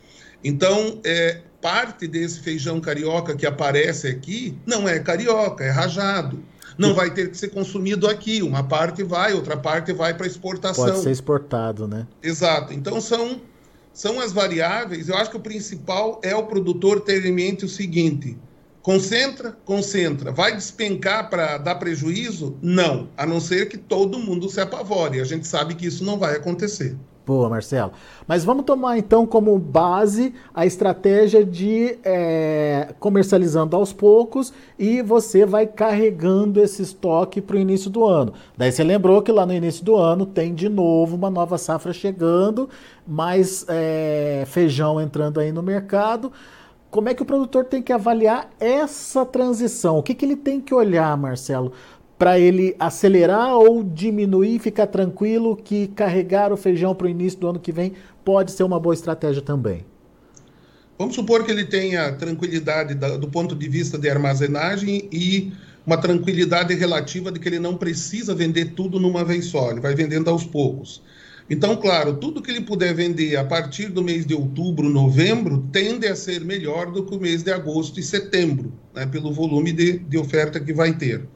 Então, 0.44 1.00
é, 1.04 1.42
parte 1.62 2.08
desse 2.08 2.40
feijão 2.40 2.80
carioca 2.80 3.36
que 3.36 3.46
aparece 3.46 4.08
aqui 4.08 4.58
não 4.66 4.88
é 4.88 5.00
carioca, 5.00 5.64
é 5.64 5.70
rajado. 5.70 6.44
Não 6.78 6.94
vai 6.94 7.12
ter 7.12 7.30
que 7.30 7.38
ser 7.38 7.50
consumido 7.50 8.08
aqui. 8.08 8.42
Uma 8.42 8.64
parte 8.64 9.04
vai, 9.04 9.34
outra 9.34 9.58
parte 9.58 9.94
vai 9.94 10.14
para 10.14 10.28
exportação. 10.28 10.86
Pode 10.86 11.02
ser 11.02 11.12
exportado, 11.12 11.88
né? 11.88 12.08
Exato. 12.22 12.74
Então 12.74 13.00
são 13.00 13.42
são 13.94 14.20
as 14.20 14.32
variáveis. 14.32 15.08
Eu 15.08 15.16
acho 15.16 15.30
que 15.30 15.38
o 15.38 15.42
principal 15.42 16.20
é 16.24 16.36
o 16.36 16.44
produtor 16.44 17.02
ter 17.02 17.26
em 17.26 17.32
mente 17.32 17.64
o 17.64 17.70
seguinte: 17.70 18.38
Concentra? 18.84 19.58
Concentra. 19.64 20.32
Vai 20.32 20.54
despencar 20.54 21.30
para 21.30 21.58
dar 21.58 21.76
prejuízo? 21.76 22.58
Não. 22.62 23.08
A 23.16 23.26
não 23.26 23.40
ser 23.40 23.70
que 23.70 23.78
todo 23.78 24.20
mundo 24.20 24.50
se 24.50 24.60
apavore. 24.60 25.22
A 25.22 25.24
gente 25.24 25.48
sabe 25.48 25.74
que 25.74 25.86
isso 25.86 26.04
não 26.04 26.20
vai 26.20 26.36
acontecer. 26.36 26.98
Boa, 27.26 27.48
Marcelo. 27.50 27.94
Mas 28.28 28.44
vamos 28.44 28.66
tomar 28.66 28.98
então 28.98 29.26
como 29.26 29.58
base 29.58 30.34
a 30.54 30.66
estratégia 30.66 31.46
de 31.46 31.98
é, 32.04 32.94
comercializando 33.00 33.78
aos 33.78 33.94
poucos 33.94 34.52
e 34.78 35.02
você 35.02 35.46
vai 35.46 35.66
carregando 35.66 36.62
esse 36.62 36.82
estoque 36.82 37.40
para 37.40 37.56
o 37.56 37.60
início 37.60 37.90
do 37.90 38.04
ano. 38.04 38.34
Daí 38.58 38.74
você 38.74 38.84
lembrou 38.84 39.22
que 39.22 39.32
lá 39.32 39.46
no 39.46 39.54
início 39.54 39.86
do 39.86 39.96
ano 39.96 40.26
tem 40.26 40.54
de 40.54 40.68
novo 40.68 41.16
uma 41.16 41.30
nova 41.30 41.58
safra 41.58 41.94
chegando, 41.94 42.70
mais 43.08 43.66
é, 43.70 44.44
feijão 44.48 45.00
entrando 45.00 45.40
aí 45.40 45.52
no 45.52 45.64
mercado 45.64 46.32
como 46.92 47.10
é 47.10 47.14
que 47.16 47.24
o 47.24 47.26
produtor 47.26 47.66
tem 47.66 47.82
que 47.82 47.92
avaliar 47.92 48.52
essa 48.60 49.26
transição? 49.26 49.98
O 49.98 50.04
que, 50.04 50.14
que 50.14 50.24
ele 50.24 50.36
tem 50.36 50.62
que 50.62 50.76
olhar, 50.76 51.18
Marcelo, 51.18 51.72
para 52.24 52.40
ele 52.40 52.74
acelerar 52.80 53.54
ou 53.58 53.84
diminuir, 53.84 54.58
ficar 54.58 54.88
tranquilo 54.88 55.58
que 55.58 55.88
carregar 55.88 56.54
o 56.54 56.56
feijão 56.56 56.96
para 56.96 57.08
o 57.08 57.10
início 57.10 57.38
do 57.38 57.50
ano 57.50 57.60
que 57.60 57.70
vem 57.70 57.92
pode 58.24 58.54
ser 58.54 58.64
uma 58.64 58.80
boa 58.80 58.96
estratégia 58.96 59.42
também? 59.42 59.86
Vamos 60.98 61.16
supor 61.16 61.44
que 61.44 61.52
ele 61.52 61.66
tenha 61.66 62.14
tranquilidade 62.14 62.96
do 62.96 63.28
ponto 63.28 63.54
de 63.54 63.68
vista 63.68 63.98
de 63.98 64.10
armazenagem 64.10 65.10
e 65.12 65.52
uma 65.86 65.98
tranquilidade 65.98 66.74
relativa 66.74 67.30
de 67.30 67.42
que 67.42 67.50
ele 67.50 67.60
não 67.60 67.76
precisa 67.76 68.34
vender 68.34 68.72
tudo 68.72 69.02
numa 69.02 69.26
vez 69.26 69.48
só, 69.48 69.72
ele 69.72 69.82
vai 69.82 69.94
vendendo 69.94 70.30
aos 70.30 70.46
poucos. 70.46 71.04
Então, 71.50 71.76
claro, 71.76 72.14
tudo 72.14 72.42
que 72.42 72.50
ele 72.50 72.62
puder 72.62 72.96
vender 72.96 73.36
a 73.36 73.44
partir 73.44 73.88
do 73.88 74.02
mês 74.02 74.26
de 74.26 74.34
outubro, 74.34 74.88
novembro, 74.88 75.68
tende 75.74 76.08
a 76.08 76.16
ser 76.16 76.40
melhor 76.40 76.90
do 76.90 77.06
que 77.06 77.14
o 77.18 77.20
mês 77.20 77.44
de 77.44 77.52
agosto 77.52 78.00
e 78.00 78.04
setembro, 78.04 78.72
né, 78.96 79.06
pelo 79.06 79.34
volume 79.34 79.74
de, 79.74 80.00
de 80.00 80.18
oferta 80.18 80.58
que 80.58 80.72
vai 80.72 80.94
ter. 80.94 81.28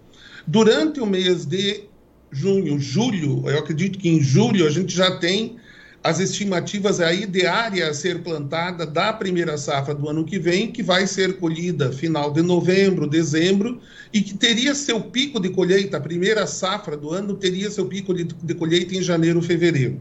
Durante 0.49 1.01
o 1.01 1.05
mês 1.05 1.45
de 1.45 1.83
junho, 2.31 2.79
julho, 2.79 3.43
eu 3.49 3.59
acredito 3.59 3.99
que 3.99 4.07
em 4.07 4.21
julho 4.21 4.65
a 4.65 4.69
gente 4.69 4.95
já 4.95 5.19
tem 5.19 5.57
as 6.01 6.21
estimativas 6.21 7.01
aí 7.01 7.25
de 7.25 7.45
área 7.45 7.89
a 7.89 7.93
ser 7.93 8.23
plantada 8.23 8.85
da 8.85 9.11
primeira 9.11 9.57
safra 9.57 9.93
do 9.93 10.07
ano 10.07 10.23
que 10.23 10.39
vem, 10.39 10.71
que 10.71 10.81
vai 10.81 11.05
ser 11.05 11.37
colhida 11.37 11.91
final 11.91 12.31
de 12.31 12.41
novembro, 12.41 13.05
dezembro, 13.09 13.81
e 14.13 14.21
que 14.21 14.37
teria 14.37 14.73
seu 14.73 15.01
pico 15.01 15.37
de 15.37 15.49
colheita, 15.49 15.97
a 15.97 16.01
primeira 16.01 16.47
safra 16.47 16.95
do 16.95 17.11
ano 17.11 17.33
teria 17.33 17.69
seu 17.69 17.85
pico 17.85 18.13
de, 18.13 18.23
de 18.23 18.53
colheita 18.53 18.95
em 18.95 19.01
janeiro, 19.01 19.41
fevereiro. 19.41 19.99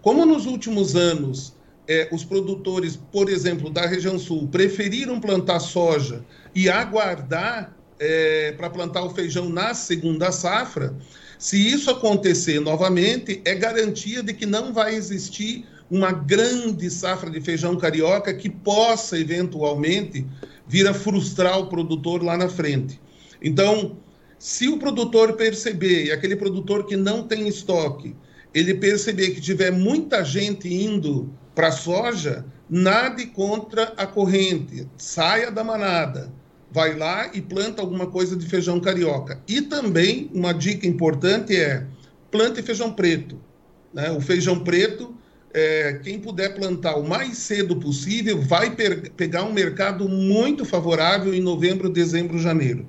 Como 0.00 0.24
nos 0.24 0.46
últimos 0.46 0.96
anos 0.96 1.52
é, 1.86 2.08
os 2.10 2.24
produtores, 2.24 2.96
por 2.96 3.28
exemplo, 3.28 3.68
da 3.68 3.86
região 3.86 4.18
sul, 4.18 4.48
preferiram 4.48 5.20
plantar 5.20 5.60
soja 5.60 6.24
e 6.54 6.70
aguardar 6.70 7.76
é, 8.04 8.50
para 8.56 8.68
plantar 8.68 9.04
o 9.04 9.10
feijão 9.10 9.48
na 9.48 9.74
segunda 9.74 10.32
safra, 10.32 10.92
se 11.38 11.56
isso 11.56 11.88
acontecer 11.88 12.58
novamente, 12.58 13.40
é 13.44 13.54
garantia 13.54 14.24
de 14.24 14.34
que 14.34 14.44
não 14.44 14.72
vai 14.72 14.96
existir 14.96 15.64
uma 15.88 16.10
grande 16.10 16.90
safra 16.90 17.30
de 17.30 17.40
feijão 17.40 17.76
carioca 17.76 18.34
que 18.34 18.50
possa 18.50 19.16
eventualmente 19.16 20.26
vir 20.66 20.88
a 20.88 20.94
frustrar 20.94 21.60
o 21.60 21.68
produtor 21.68 22.24
lá 22.24 22.36
na 22.36 22.48
frente. 22.48 23.00
Então, 23.40 23.96
se 24.36 24.66
o 24.66 24.78
produtor 24.78 25.34
perceber, 25.34 26.06
e 26.06 26.10
aquele 26.10 26.34
produtor 26.34 26.86
que 26.86 26.96
não 26.96 27.22
tem 27.22 27.46
estoque, 27.46 28.16
ele 28.52 28.74
perceber 28.74 29.30
que 29.30 29.40
tiver 29.40 29.70
muita 29.70 30.24
gente 30.24 30.72
indo 30.72 31.32
para 31.54 31.68
a 31.68 31.72
soja, 31.72 32.44
nade 32.68 33.26
contra 33.26 33.92
a 33.96 34.06
corrente, 34.06 34.88
saia 34.96 35.52
da 35.52 35.62
manada 35.62 36.41
vai 36.72 36.96
lá 36.96 37.30
e 37.34 37.40
planta 37.40 37.82
alguma 37.82 38.06
coisa 38.06 38.34
de 38.34 38.46
feijão 38.46 38.80
carioca. 38.80 39.38
E 39.46 39.60
também 39.60 40.30
uma 40.32 40.54
dica 40.54 40.86
importante 40.86 41.54
é 41.54 41.86
plante 42.30 42.62
feijão 42.62 42.90
preto. 42.92 43.38
Né? 43.92 44.10
O 44.10 44.20
feijão 44.20 44.58
preto, 44.58 45.14
é, 45.52 46.00
quem 46.02 46.18
puder 46.18 46.54
plantar 46.54 46.96
o 46.96 47.06
mais 47.06 47.36
cedo 47.36 47.76
possível, 47.76 48.40
vai 48.40 48.74
pegar 49.16 49.44
um 49.44 49.52
mercado 49.52 50.08
muito 50.08 50.64
favorável 50.64 51.34
em 51.34 51.42
novembro, 51.42 51.90
dezembro, 51.90 52.38
janeiro. 52.38 52.86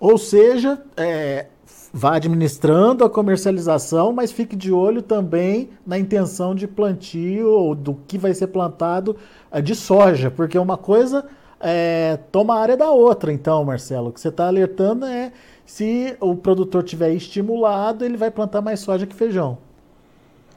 Ou 0.00 0.18
seja, 0.18 0.82
é, 0.96 1.46
vá 1.92 2.16
administrando 2.16 3.04
a 3.04 3.10
comercialização, 3.10 4.12
mas 4.12 4.32
fique 4.32 4.56
de 4.56 4.72
olho 4.72 5.00
também 5.00 5.70
na 5.86 5.96
intenção 5.96 6.56
de 6.56 6.66
plantio 6.66 7.50
ou 7.50 7.74
do 7.74 7.94
que 7.94 8.18
vai 8.18 8.34
ser 8.34 8.48
plantado 8.48 9.16
é, 9.50 9.60
de 9.60 9.76
soja, 9.76 10.28
porque 10.28 10.58
uma 10.58 10.76
coisa 10.76 11.24
é, 11.60 12.18
toma 12.30 12.56
a 12.56 12.60
área 12.60 12.76
da 12.76 12.90
outra, 12.90 13.32
então, 13.32 13.64
Marcelo. 13.64 14.08
O 14.08 14.12
que 14.12 14.20
você 14.20 14.28
está 14.28 14.46
alertando 14.46 15.04
é 15.06 15.32
se 15.66 16.16
o 16.20 16.34
produtor 16.34 16.82
tiver 16.82 17.12
estimulado, 17.12 18.04
ele 18.04 18.16
vai 18.16 18.30
plantar 18.30 18.60
mais 18.60 18.80
soja 18.80 19.06
que 19.06 19.14
feijão. 19.14 19.58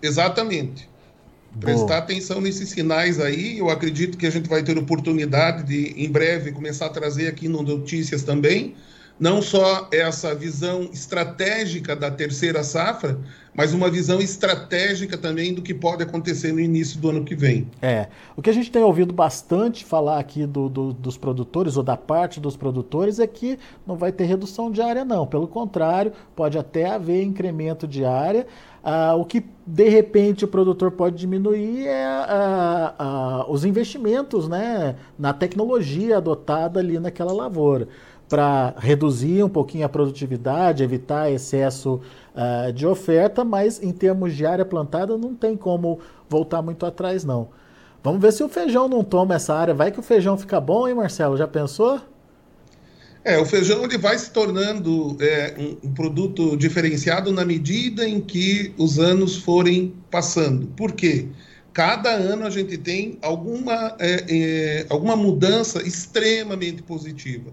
Exatamente. 0.01 0.89
Boa. 1.53 1.65
Prestar 1.65 1.97
atenção 1.97 2.39
nesses 2.39 2.69
sinais 2.69 3.19
aí, 3.19 3.59
eu 3.59 3.69
acredito 3.69 4.17
que 4.17 4.25
a 4.25 4.29
gente 4.29 4.47
vai 4.47 4.63
ter 4.63 4.77
oportunidade 4.77 5.63
de, 5.63 5.93
em 6.01 6.09
breve, 6.09 6.53
começar 6.53 6.85
a 6.85 6.89
trazer 6.89 7.27
aqui 7.27 7.49
no 7.49 7.61
Notícias 7.61 8.23
também, 8.23 8.75
não 9.21 9.39
só 9.39 9.87
essa 9.91 10.33
visão 10.33 10.89
estratégica 10.91 11.95
da 11.95 12.09
terceira 12.09 12.63
safra, 12.63 13.19
mas 13.53 13.71
uma 13.71 13.87
visão 13.87 14.19
estratégica 14.19 15.15
também 15.15 15.53
do 15.53 15.61
que 15.61 15.75
pode 15.75 16.01
acontecer 16.01 16.51
no 16.51 16.59
início 16.59 16.99
do 16.99 17.11
ano 17.11 17.23
que 17.23 17.35
vem. 17.35 17.69
É. 17.83 18.07
O 18.35 18.41
que 18.41 18.49
a 18.49 18.53
gente 18.53 18.71
tem 18.71 18.81
ouvido 18.81 19.13
bastante 19.13 19.85
falar 19.85 20.17
aqui 20.17 20.47
do, 20.47 20.67
do, 20.67 20.91
dos 20.91 21.19
produtores, 21.19 21.77
ou 21.77 21.83
da 21.83 21.95
parte 21.95 22.39
dos 22.39 22.57
produtores, 22.57 23.19
é 23.19 23.27
que 23.27 23.59
não 23.85 23.95
vai 23.95 24.11
ter 24.11 24.23
redução 24.23 24.71
de 24.71 24.81
área, 24.81 25.05
não. 25.05 25.27
Pelo 25.27 25.47
contrário, 25.47 26.13
pode 26.35 26.57
até 26.57 26.89
haver 26.89 27.21
incremento 27.21 27.87
de 27.87 28.03
área. 28.03 28.47
Ah, 28.83 29.13
o 29.13 29.23
que 29.23 29.45
de 29.67 29.87
repente 29.87 30.43
o 30.43 30.47
produtor 30.47 30.89
pode 30.89 31.15
diminuir 31.15 31.85
é 31.85 32.03
ah, 32.03 32.95
ah, 32.97 33.45
os 33.47 33.63
investimentos 33.63 34.47
né, 34.47 34.95
na 35.19 35.31
tecnologia 35.31 36.17
adotada 36.17 36.79
ali 36.79 36.97
naquela 36.97 37.31
lavoura 37.31 37.87
para 38.31 38.73
reduzir 38.77 39.43
um 39.43 39.49
pouquinho 39.49 39.85
a 39.85 39.89
produtividade, 39.89 40.81
evitar 40.81 41.29
excesso 41.29 41.99
uh, 42.33 42.71
de 42.71 42.87
oferta, 42.87 43.43
mas 43.43 43.83
em 43.83 43.91
termos 43.91 44.33
de 44.33 44.45
área 44.45 44.63
plantada 44.63 45.17
não 45.17 45.35
tem 45.35 45.57
como 45.57 45.99
voltar 46.29 46.61
muito 46.61 46.85
atrás 46.85 47.25
não. 47.25 47.49
Vamos 48.01 48.21
ver 48.21 48.31
se 48.31 48.41
o 48.41 48.47
feijão 48.47 48.87
não 48.87 49.03
toma 49.03 49.35
essa 49.35 49.53
área. 49.53 49.73
Vai 49.73 49.91
que 49.91 49.99
o 49.99 50.01
feijão 50.01 50.37
fica 50.37 50.61
bom, 50.61 50.87
hein, 50.87 50.95
Marcelo? 50.95 51.35
Já 51.35 51.45
pensou? 51.45 51.99
É, 53.21 53.37
o 53.37 53.45
feijão 53.45 53.83
ele 53.83 53.97
vai 53.97 54.17
se 54.17 54.31
tornando 54.31 55.17
é, 55.19 55.53
um, 55.59 55.89
um, 55.89 55.93
produto 55.93 56.55
diferenciado 56.55 57.33
na 57.33 57.43
medida 57.43 58.07
em 58.07 58.21
que 58.21 58.73
os 58.77 58.97
anos 58.97 59.35
forem 59.35 59.93
passando. 60.09 60.67
Por 60.67 60.93
quê? 60.93 61.27
Cada 61.73 62.11
ano 62.11 62.45
a 62.45 62.49
gente 62.49 62.77
tem 62.77 63.19
alguma, 63.21 63.93
é, 63.99 64.25
é, 64.29 64.85
alguma 64.89 65.17
mudança 65.17 65.85
extremamente 65.85 66.81
positiva. 66.81 67.51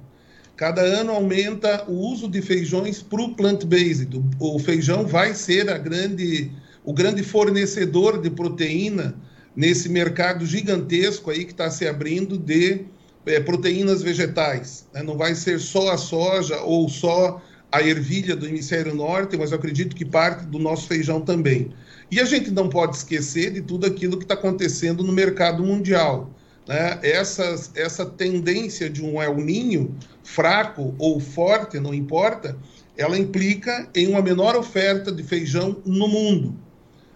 Cada 0.58 0.82
ano 0.82 1.12
aumenta 1.12 1.84
o 1.86 1.92
uso 1.92 2.26
de 2.28 2.42
feijões 2.42 3.00
para 3.00 3.22
o 3.22 3.32
plant-based. 3.32 4.20
O 4.40 4.58
feijão 4.58 5.06
vai 5.06 5.32
ser 5.32 5.70
a 5.70 5.78
grande, 5.78 6.50
o 6.84 6.92
grande 6.92 7.22
fornecedor 7.22 8.20
de 8.20 8.28
proteína 8.28 9.14
nesse 9.54 9.88
mercado 9.88 10.44
gigantesco 10.44 11.30
aí 11.30 11.44
que 11.44 11.52
está 11.52 11.70
se 11.70 11.86
abrindo 11.86 12.36
de 12.36 12.86
é, 13.24 13.38
proteínas 13.38 14.02
vegetais. 14.02 14.84
Né? 14.92 15.00
Não 15.00 15.16
vai 15.16 15.36
ser 15.36 15.60
só 15.60 15.92
a 15.92 15.96
soja 15.96 16.60
ou 16.62 16.88
só 16.88 17.40
a 17.70 17.80
ervilha 17.80 18.34
do 18.34 18.44
hemisfério 18.44 18.92
norte, 18.96 19.36
mas 19.36 19.52
eu 19.52 19.58
acredito 19.58 19.94
que 19.94 20.04
parte 20.04 20.44
do 20.44 20.58
nosso 20.58 20.88
feijão 20.88 21.20
também. 21.20 21.70
E 22.10 22.18
a 22.18 22.24
gente 22.24 22.50
não 22.50 22.68
pode 22.68 22.96
esquecer 22.96 23.52
de 23.52 23.62
tudo 23.62 23.86
aquilo 23.86 24.18
que 24.18 24.24
está 24.24 24.34
acontecendo 24.34 25.04
no 25.04 25.12
mercado 25.12 25.62
mundial. 25.62 26.34
Né? 26.66 26.98
Essa, 27.02 27.54
essa 27.76 28.04
tendência 28.04 28.90
de 28.90 29.04
um 29.04 29.22
El 29.22 29.36
Ninho 29.36 29.94
fraco 30.28 30.94
ou 30.98 31.18
forte, 31.18 31.80
não 31.80 31.94
importa, 31.94 32.56
ela 32.96 33.18
implica 33.18 33.88
em 33.94 34.08
uma 34.08 34.20
menor 34.20 34.54
oferta 34.56 35.10
de 35.10 35.22
feijão 35.22 35.80
no 35.86 36.06
mundo. 36.06 36.54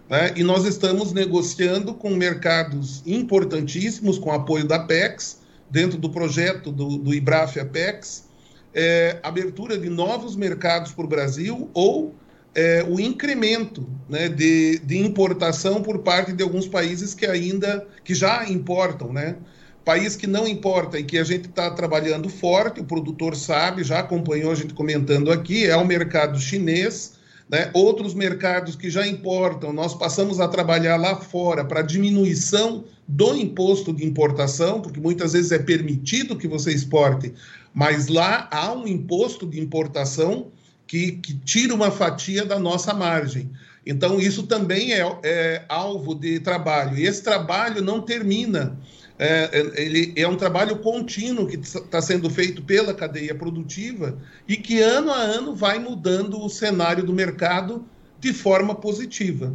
Né? 0.08 0.32
E 0.36 0.42
nós 0.42 0.64
estamos 0.64 1.12
negociando 1.12 1.92
com 1.92 2.10
mercados 2.10 3.02
importantíssimos, 3.06 4.18
com 4.18 4.32
apoio 4.32 4.66
da 4.66 4.78
PEX, 4.78 5.40
dentro 5.70 5.98
do 5.98 6.08
projeto 6.08 6.72
do, 6.72 6.96
do 6.96 7.14
IBRAF 7.14 7.60
APEX, 7.60 8.28
é, 8.74 9.18
abertura 9.22 9.76
de 9.76 9.90
novos 9.90 10.34
mercados 10.34 10.92
para 10.92 11.04
o 11.04 11.08
Brasil 11.08 11.70
ou 11.74 12.14
é, 12.54 12.84
o 12.88 12.98
incremento 12.98 13.86
né, 14.08 14.28
de, 14.28 14.78
de 14.78 14.98
importação 14.98 15.82
por 15.82 15.98
parte 15.98 16.32
de 16.32 16.42
alguns 16.42 16.66
países 16.66 17.14
que 17.14 17.26
ainda 17.26 17.86
que 18.02 18.14
já 18.14 18.48
importam, 18.48 19.12
né? 19.12 19.36
País 19.84 20.14
que 20.14 20.26
não 20.26 20.46
importa 20.46 20.98
e 20.98 21.04
que 21.04 21.18
a 21.18 21.24
gente 21.24 21.48
está 21.48 21.70
trabalhando 21.70 22.28
forte, 22.28 22.80
o 22.80 22.84
produtor 22.84 23.34
sabe, 23.34 23.82
já 23.82 23.98
acompanhou 23.98 24.52
a 24.52 24.54
gente 24.54 24.74
comentando 24.74 25.32
aqui, 25.32 25.66
é 25.66 25.76
o 25.76 25.84
mercado 25.84 26.38
chinês, 26.38 27.14
né? 27.50 27.70
outros 27.74 28.14
mercados 28.14 28.76
que 28.76 28.88
já 28.88 29.06
importam, 29.06 29.72
nós 29.72 29.94
passamos 29.94 30.38
a 30.38 30.46
trabalhar 30.46 30.96
lá 30.96 31.16
fora 31.16 31.64
para 31.64 31.82
diminuição 31.82 32.84
do 33.08 33.34
imposto 33.36 33.92
de 33.92 34.06
importação, 34.06 34.80
porque 34.80 35.00
muitas 35.00 35.32
vezes 35.32 35.50
é 35.50 35.58
permitido 35.58 36.36
que 36.36 36.46
você 36.46 36.72
exporte, 36.72 37.34
mas 37.74 38.06
lá 38.06 38.48
há 38.52 38.72
um 38.72 38.86
imposto 38.86 39.46
de 39.46 39.60
importação 39.60 40.46
que, 40.86 41.12
que 41.12 41.34
tira 41.34 41.74
uma 41.74 41.90
fatia 41.90 42.44
da 42.44 42.58
nossa 42.58 42.94
margem. 42.94 43.50
Então, 43.84 44.20
isso 44.20 44.44
também 44.44 44.92
é, 44.92 45.18
é 45.24 45.64
alvo 45.68 46.14
de 46.14 46.38
trabalho. 46.38 46.96
E 46.96 47.04
esse 47.04 47.22
trabalho 47.22 47.82
não 47.82 48.00
termina 48.00 48.78
é, 49.22 49.82
ele 49.82 50.12
é 50.16 50.26
um 50.26 50.36
trabalho 50.36 50.78
contínuo 50.78 51.46
que 51.46 51.56
está 51.56 52.00
sendo 52.02 52.28
feito 52.28 52.62
pela 52.62 52.92
cadeia 52.92 53.34
produtiva 53.34 54.18
e 54.48 54.56
que 54.56 54.80
ano 54.80 55.12
a 55.12 55.18
ano 55.18 55.54
vai 55.54 55.78
mudando 55.78 56.40
o 56.40 56.48
cenário 56.48 57.04
do 57.04 57.12
mercado 57.12 57.84
de 58.18 58.32
forma 58.32 58.74
positiva. 58.74 59.52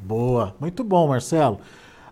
Boa, 0.00 0.54
muito 0.60 0.82
bom, 0.82 1.08
Marcelo. 1.08 1.60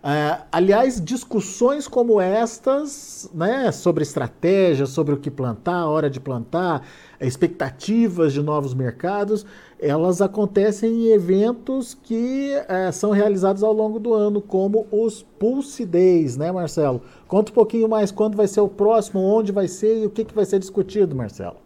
É, 0.03 0.41
aliás, 0.51 1.03
discussões 1.03 1.87
como 1.87 2.21
estas, 2.21 3.29
né, 3.33 3.71
sobre 3.71 4.03
estratégia, 4.03 4.85
sobre 4.85 5.13
o 5.13 5.17
que 5.17 5.31
plantar, 5.31 5.87
hora 5.87 6.09
de 6.09 6.19
plantar, 6.19 6.87
expectativas 7.19 8.31
de 8.31 8.41
novos 8.41 8.73
mercados, 8.73 9.45
elas 9.79 10.21
acontecem 10.21 10.91
em 10.91 11.07
eventos 11.13 11.95
que 11.95 12.51
é, 12.67 12.91
são 12.91 13.11
realizados 13.11 13.63
ao 13.63 13.73
longo 13.73 13.99
do 13.99 14.13
ano, 14.13 14.41
como 14.41 14.87
os 14.91 15.23
Pulse 15.23 15.85
Days, 15.85 16.37
né, 16.37 16.51
Marcelo? 16.51 17.01
Conta 17.27 17.51
um 17.51 17.55
pouquinho 17.55 17.89
mais 17.89 18.11
quando 18.11 18.35
vai 18.35 18.47
ser 18.47 18.61
o 18.61 18.67
próximo, 18.67 19.19
onde 19.19 19.51
vai 19.51 19.67
ser 19.67 20.03
e 20.03 20.05
o 20.05 20.09
que, 20.09 20.23
que 20.25 20.33
vai 20.33 20.45
ser 20.45 20.59
discutido, 20.59 21.15
Marcelo. 21.15 21.57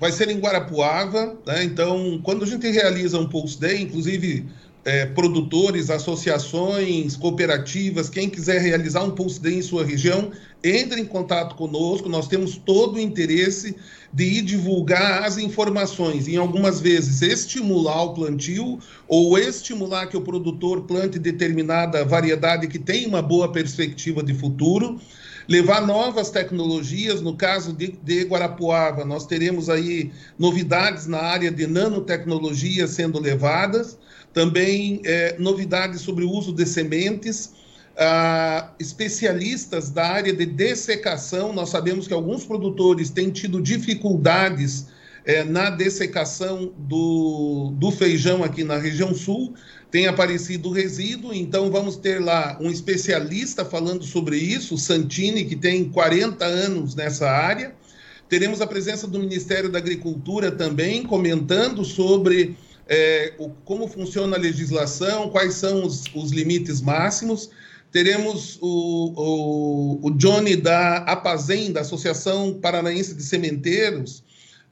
Vai 0.00 0.10
ser 0.10 0.28
em 0.30 0.40
Guarapuava, 0.40 1.36
né? 1.46 1.62
Então, 1.62 2.18
quando 2.24 2.42
a 2.42 2.46
gente 2.46 2.68
realiza 2.68 3.18
um 3.18 3.28
Pulse 3.28 3.60
Day, 3.60 3.80
inclusive 3.82 4.48
é, 4.84 5.06
produtores, 5.06 5.90
associações, 5.90 7.16
cooperativas, 7.16 8.08
quem 8.08 8.28
quiser 8.28 8.60
realizar 8.60 9.04
um 9.04 9.12
Pulse 9.12 9.40
Day 9.40 9.54
em 9.54 9.62
sua 9.62 9.84
região, 9.84 10.32
entre 10.62 11.00
em 11.00 11.04
contato 11.04 11.54
conosco, 11.54 12.08
nós 12.08 12.26
temos 12.26 12.56
todo 12.56 12.96
o 12.96 13.00
interesse 13.00 13.76
de 14.12 14.24
ir 14.24 14.42
divulgar 14.42 15.24
as 15.24 15.38
informações, 15.38 16.28
em 16.28 16.36
algumas 16.36 16.80
vezes 16.80 17.22
estimular 17.22 18.02
o 18.02 18.14
plantio 18.14 18.78
ou 19.08 19.38
estimular 19.38 20.06
que 20.06 20.16
o 20.16 20.20
produtor 20.20 20.82
plante 20.82 21.18
determinada 21.18 22.04
variedade 22.04 22.66
que 22.66 22.78
tem 22.78 23.06
uma 23.06 23.22
boa 23.22 23.50
perspectiva 23.50 24.22
de 24.22 24.34
futuro, 24.34 25.00
levar 25.48 25.86
novas 25.86 26.30
tecnologias, 26.30 27.20
no 27.20 27.36
caso 27.36 27.72
de, 27.72 27.98
de 28.02 28.24
Guarapuava, 28.24 29.04
nós 29.04 29.26
teremos 29.26 29.68
aí 29.68 30.10
novidades 30.38 31.06
na 31.06 31.18
área 31.18 31.50
de 31.50 31.66
nanotecnologia 31.66 32.86
sendo 32.86 33.20
levadas, 33.20 33.98
também 34.32 35.00
é, 35.04 35.36
novidades 35.38 36.00
sobre 36.00 36.24
o 36.24 36.30
uso 36.30 36.52
de 36.52 36.66
sementes, 36.66 37.52
ah, 37.96 38.70
especialistas 38.78 39.90
da 39.90 40.06
área 40.06 40.32
de 40.32 40.46
dessecação. 40.46 41.52
Nós 41.52 41.68
sabemos 41.68 42.08
que 42.08 42.14
alguns 42.14 42.44
produtores 42.44 43.10
têm 43.10 43.30
tido 43.30 43.60
dificuldades 43.60 44.86
eh, 45.24 45.44
na 45.44 45.70
dessecação 45.70 46.72
do, 46.76 47.72
do 47.76 47.92
feijão 47.92 48.42
aqui 48.42 48.64
na 48.64 48.76
região 48.76 49.14
sul, 49.14 49.54
tem 49.88 50.06
aparecido 50.06 50.70
resíduo, 50.70 51.32
então 51.32 51.70
vamos 51.70 51.96
ter 51.96 52.20
lá 52.20 52.58
um 52.60 52.70
especialista 52.70 53.64
falando 53.64 54.02
sobre 54.04 54.36
isso, 54.36 54.76
Santini, 54.76 55.44
que 55.44 55.54
tem 55.54 55.84
40 55.84 56.44
anos 56.44 56.94
nessa 56.96 57.30
área. 57.30 57.72
Teremos 58.28 58.60
a 58.60 58.66
presença 58.66 59.06
do 59.06 59.20
Ministério 59.20 59.70
da 59.70 59.78
Agricultura 59.78 60.50
também 60.50 61.04
comentando 61.04 61.84
sobre 61.84 62.56
eh, 62.88 63.34
o, 63.38 63.50
como 63.64 63.88
funciona 63.88 64.36
a 64.36 64.40
legislação, 64.40 65.30
quais 65.30 65.54
são 65.54 65.84
os, 65.84 66.04
os 66.14 66.30
limites 66.30 66.80
máximos 66.80 67.50
teremos 67.92 68.58
o, 68.60 70.00
o, 70.00 70.06
o 70.06 70.10
Johnny 70.12 70.56
da 70.56 70.98
APAZEM, 70.98 71.72
da 71.72 71.82
Associação 71.82 72.54
Paranaense 72.54 73.14
de 73.14 73.22
Sementeiros, 73.22 74.24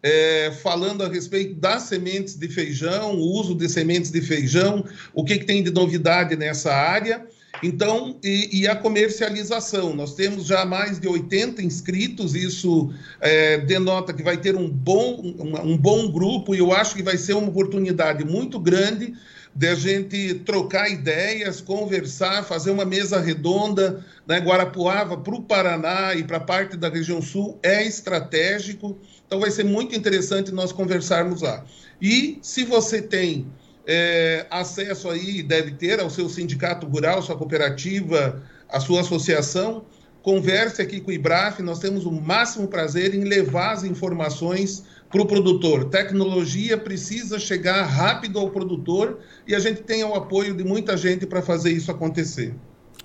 é, 0.03 0.51
falando 0.63 1.05
a 1.05 1.09
respeito 1.09 1.55
das 1.55 1.83
sementes 1.83 2.35
de 2.35 2.49
feijão, 2.49 3.15
o 3.15 3.39
uso 3.39 3.55
de 3.55 3.69
sementes 3.69 4.11
de 4.11 4.23
feijão, 4.23 4.85
o 5.13 5.23
que, 5.23 5.39
que 5.39 5.45
tem 5.45 5.63
de 5.63 5.71
novidade 5.71 6.35
nessa 6.35 6.73
área. 6.73 7.27
Então, 7.63 8.17
e, 8.23 8.61
e, 8.61 8.69
a 8.69 8.75
comercialização. 8.75 9.95
Nós 9.95 10.15
temos 10.15 10.47
já 10.47 10.65
mais 10.65 10.99
de 10.99 11.07
80 11.07 11.63
inscritos, 11.63 12.35
isso 12.35 12.93
é, 13.21 13.59
denota 13.59 14.13
que 14.13 14.23
vai 14.23 14.37
ter 14.37 14.57
um 14.57 14.69
bom, 14.69 15.21
um, 15.21 15.73
um 15.73 15.77
bom 15.77 16.11
grupo, 16.11 16.55
e 16.55 16.59
eu 16.59 16.73
acho 16.73 16.95
que 16.95 17.03
vai 17.03 17.19
ser 17.19 17.35
uma 17.35 17.49
oportunidade 17.49 18.25
muito 18.25 18.59
grande 18.59 19.15
de 19.55 19.67
a 19.67 19.75
gente 19.75 20.35
trocar 20.47 20.89
ideias, 20.89 21.61
conversar, 21.61 22.45
fazer 22.45 22.71
uma 22.71 22.85
mesa 22.85 23.21
redonda. 23.21 24.05
Né? 24.27 24.39
Guarapuava 24.39 25.17
para 25.17 25.35
o 25.35 25.43
Paraná 25.43 26.15
e 26.15 26.23
para 26.23 26.39
parte 26.39 26.77
da 26.77 26.89
região 26.89 27.21
sul 27.21 27.59
é 27.63 27.85
estratégico, 27.85 28.97
então 29.27 29.41
vai 29.41 29.51
ser 29.51 29.65
muito 29.65 29.95
interessante 29.95 30.53
nós 30.53 30.73
conversarmos 30.73 31.43
lá. 31.43 31.65
E 32.01 32.39
se 32.43 32.65
você 32.65 33.03
tem 33.03 33.47
é, 33.87 34.47
acesso 34.51 35.09
aí, 35.09 35.43
deve 35.43 35.73
ter, 35.73 36.01
ao 36.01 36.11
seu 36.11 36.29
sindicato 36.29 36.87
rural, 36.87 37.23
sua 37.23 37.37
cooperativa, 37.37 38.43
a 38.69 38.81
sua 38.81 39.01
associação, 39.01 39.85
converse 40.23 40.81
aqui 40.83 41.01
com 41.01 41.11
o 41.11 41.15
IBRAF, 41.15 41.63
nós 41.63 41.79
temos 41.79 42.05
o 42.05 42.13
máximo 42.13 42.69
prazer 42.69 43.15
em 43.15 43.25
levar 43.25 43.73
as 43.73 43.85
informações 43.85 44.85
para 45.11 45.23
o 45.23 45.27
produtor. 45.27 45.87
Tecnologia 45.87 46.79
precisa 46.79 47.39
chegar 47.39 47.83
rápido 47.83 48.39
ao 48.39 48.51
produtor 48.51 49.19
e 49.47 49.55
a 49.55 49.59
gente 49.59 49.83
tem 49.83 50.05
o 50.05 50.15
apoio 50.15 50.55
de 50.55 50.63
muita 50.63 50.97
gente 50.97 51.27
para 51.27 51.43
fazer 51.43 51.73
isso 51.73 51.91
acontecer. 51.91 52.55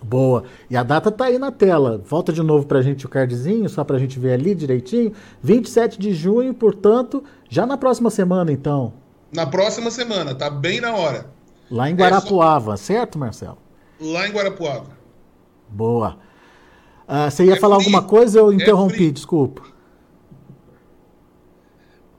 Boa. 0.04 0.44
E 0.70 0.78
a 0.78 0.84
data 0.84 1.10
está 1.10 1.26
aí 1.26 1.40
na 1.40 1.52
tela. 1.52 2.02
Volta 2.06 2.32
de 2.32 2.44
novo 2.44 2.68
para 2.68 2.80
a 2.80 2.82
gente 2.82 3.06
o 3.06 3.10
cardzinho, 3.10 3.68
só 3.70 3.84
para 3.84 3.96
a 3.96 4.00
gente 4.00 4.20
ver 4.20 4.34
ali 4.34 4.54
direitinho. 4.54 5.14
27 5.42 5.98
de 5.98 6.14
junho, 6.14 6.54
portanto, 6.54 7.24
já 7.50 7.66
na 7.66 7.78
próxima 7.78 8.12
semana, 8.12 8.52
então. 8.52 9.05
Na 9.36 9.45
próxima 9.45 9.91
semana, 9.91 10.34
tá 10.34 10.50
bem 10.50 10.80
na 10.80 10.95
hora. 10.95 11.30
Lá 11.69 11.89
em 11.89 11.95
Guarapuava, 11.95 12.74
é 12.74 12.78
só... 12.78 12.84
certo, 12.84 13.19
Marcelo? 13.19 13.58
Lá 14.00 14.28
em 14.28 14.32
Guarapuava. 14.32 14.88
Boa. 15.69 16.17
Uh, 17.08 17.30
você 17.30 17.45
ia 17.45 17.54
é 17.54 17.60
falar 17.60 17.76
alguma 17.76 18.02
coisa? 18.02 18.39
Eu 18.39 18.52
é 18.52 18.56
interrompi, 18.56 19.10
é 19.10 19.12
desculpa. 19.12 19.62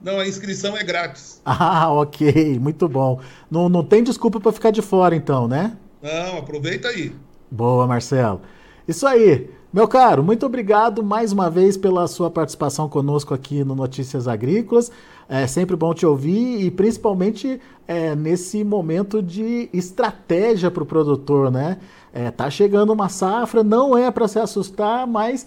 Não, 0.01 0.19
a 0.19 0.27
inscrição 0.27 0.77
é 0.77 0.83
grátis. 0.83 1.41
Ah, 1.49 1.89
ok, 1.91 2.59
muito 2.59 2.89
bom. 2.89 3.21
Não, 3.49 3.69
não 3.69 3.83
tem 3.83 4.03
desculpa 4.03 4.39
para 4.39 4.51
ficar 4.51 4.69
de 4.69 4.81
fora, 4.81 5.15
então, 5.15 5.47
né? 5.47 5.77
Não, 6.01 6.39
aproveita 6.39 6.89
aí. 6.89 7.15
Boa, 7.49 7.87
Marcelo. 7.87 8.41
Isso 8.85 9.07
aí. 9.07 9.49
Meu 9.71 9.85
caro, 9.85 10.23
muito 10.23 10.45
obrigado 10.45 11.03
mais 11.03 11.33
uma 11.33 11.49
vez 11.49 11.75
pela 11.75 12.07
sua 12.07 12.31
participação 12.31 12.87
conosco 12.87 13.33
aqui 13.33 13.65
no 13.65 13.75
Notícias 13.75 14.25
Agrícolas. 14.25 14.89
É 15.27 15.45
sempre 15.45 15.75
bom 15.75 15.93
te 15.93 16.05
ouvir 16.05 16.61
e 16.61 16.71
principalmente 16.71 17.59
é, 17.85 18.15
nesse 18.15 18.63
momento 18.63 19.21
de 19.21 19.69
estratégia 19.73 20.71
para 20.71 20.83
o 20.83 20.85
produtor, 20.85 21.51
né? 21.51 21.79
É, 22.13 22.31
tá 22.31 22.49
chegando 22.49 22.93
uma 22.93 23.09
safra, 23.09 23.61
não 23.61 23.97
é 23.97 24.09
para 24.09 24.25
se 24.29 24.39
assustar, 24.39 25.05
mas 25.05 25.45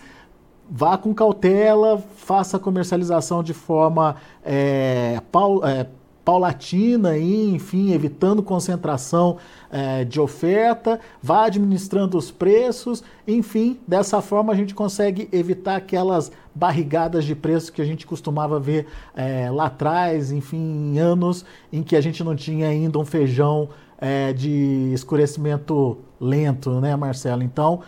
vá 0.70 0.98
com 0.98 1.14
cautela, 1.14 1.96
faça 2.14 2.58
a 2.58 2.60
comercialização 2.60 3.42
de 3.42 3.54
forma 3.54 4.16
é, 4.44 5.22
pau, 5.32 5.66
é, 5.66 5.86
paulatina, 6.24 7.16
e, 7.16 7.54
enfim, 7.54 7.92
evitando 7.92 8.42
concentração 8.42 9.38
é, 9.70 10.04
de 10.04 10.20
oferta, 10.20 11.00
vá 11.22 11.46
administrando 11.46 12.16
os 12.18 12.30
preços, 12.30 13.02
enfim, 13.26 13.78
dessa 13.86 14.20
forma 14.20 14.52
a 14.52 14.56
gente 14.56 14.74
consegue 14.74 15.28
evitar 15.32 15.76
aquelas 15.76 16.30
barrigadas 16.54 17.24
de 17.24 17.34
preço 17.34 17.72
que 17.72 17.80
a 17.80 17.84
gente 17.84 18.06
costumava 18.06 18.60
ver 18.60 18.86
é, 19.14 19.50
lá 19.50 19.66
atrás, 19.66 20.30
enfim, 20.30 20.92
em 20.92 20.98
anos 20.98 21.44
em 21.72 21.82
que 21.82 21.96
a 21.96 22.00
gente 22.00 22.22
não 22.22 22.36
tinha 22.36 22.68
ainda 22.68 22.98
um 22.98 23.04
feijão 23.04 23.68
é, 23.98 24.32
de 24.32 24.90
escurecimento 24.92 25.98
lento, 26.20 26.80
né, 26.80 26.94
Marcelo? 26.96 27.42
Então, 27.42 27.80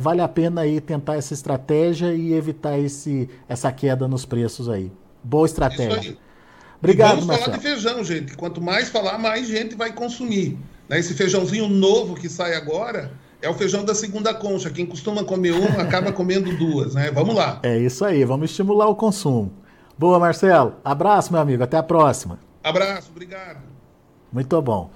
vale 0.00 0.20
a 0.20 0.28
pena 0.28 0.60
aí 0.60 0.80
tentar 0.80 1.16
essa 1.16 1.34
estratégia 1.34 2.14
e 2.14 2.32
evitar 2.32 2.78
esse, 2.78 3.28
essa 3.48 3.72
queda 3.72 4.06
nos 4.06 4.24
preços 4.24 4.68
aí. 4.68 4.92
Boa 5.22 5.46
estratégia. 5.46 6.16
Obrigado, 6.82 7.10
vamos 7.10 7.26
Marcelo. 7.26 7.44
falar 7.52 7.58
de 7.58 7.62
feijão, 7.62 8.04
gente. 8.04 8.36
Quanto 8.36 8.60
mais 8.60 8.88
falar, 8.88 9.16
mais 9.16 9.46
gente 9.46 9.76
vai 9.76 9.92
consumir. 9.92 10.58
Né? 10.88 10.98
Esse 10.98 11.14
feijãozinho 11.14 11.68
novo 11.68 12.16
que 12.16 12.28
sai 12.28 12.54
agora 12.54 13.12
é 13.40 13.48
o 13.48 13.54
feijão 13.54 13.84
da 13.84 13.94
segunda 13.94 14.34
concha. 14.34 14.68
Quem 14.68 14.84
costuma 14.84 15.22
comer 15.22 15.52
um 15.52 15.80
acaba 15.80 16.10
comendo 16.12 16.56
duas, 16.56 16.94
né? 16.94 17.10
Vamos 17.12 17.36
lá. 17.36 17.60
É 17.62 17.78
isso 17.78 18.04
aí, 18.04 18.24
vamos 18.24 18.50
estimular 18.50 18.88
o 18.88 18.96
consumo. 18.96 19.52
Boa, 19.96 20.18
Marcelo. 20.18 20.74
Abraço, 20.84 21.32
meu 21.32 21.40
amigo. 21.40 21.62
Até 21.62 21.76
a 21.76 21.82
próxima. 21.84 22.40
Abraço, 22.64 23.10
obrigado. 23.12 23.62
Muito 24.32 24.60
bom. 24.60 24.90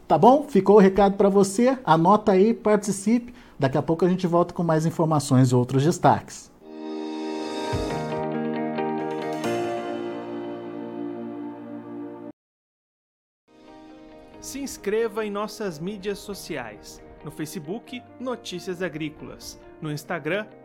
Tá 0.06 0.18
bom? 0.18 0.46
Ficou 0.48 0.76
o 0.76 0.80
recado 0.80 1.16
para 1.16 1.28
você. 1.28 1.78
Anota 1.84 2.32
aí, 2.32 2.52
participe. 2.52 3.34
Daqui 3.58 3.78
a 3.78 3.82
pouco 3.82 4.04
a 4.04 4.08
gente 4.08 4.26
volta 4.26 4.52
com 4.52 4.62
mais 4.62 4.84
informações 4.84 5.50
e 5.50 5.54
outros 5.54 5.84
destaques. 5.84 6.50
Se 14.40 14.60
inscreva 14.60 15.24
em 15.24 15.30
nossas 15.30 15.78
mídias 15.78 16.18
sociais. 16.18 17.00
No 17.24 17.30
Facebook, 17.30 18.02
Notícias 18.18 18.82
Agrícolas. 18.82 19.60
No 19.80 19.92
Instagram, 19.92 20.46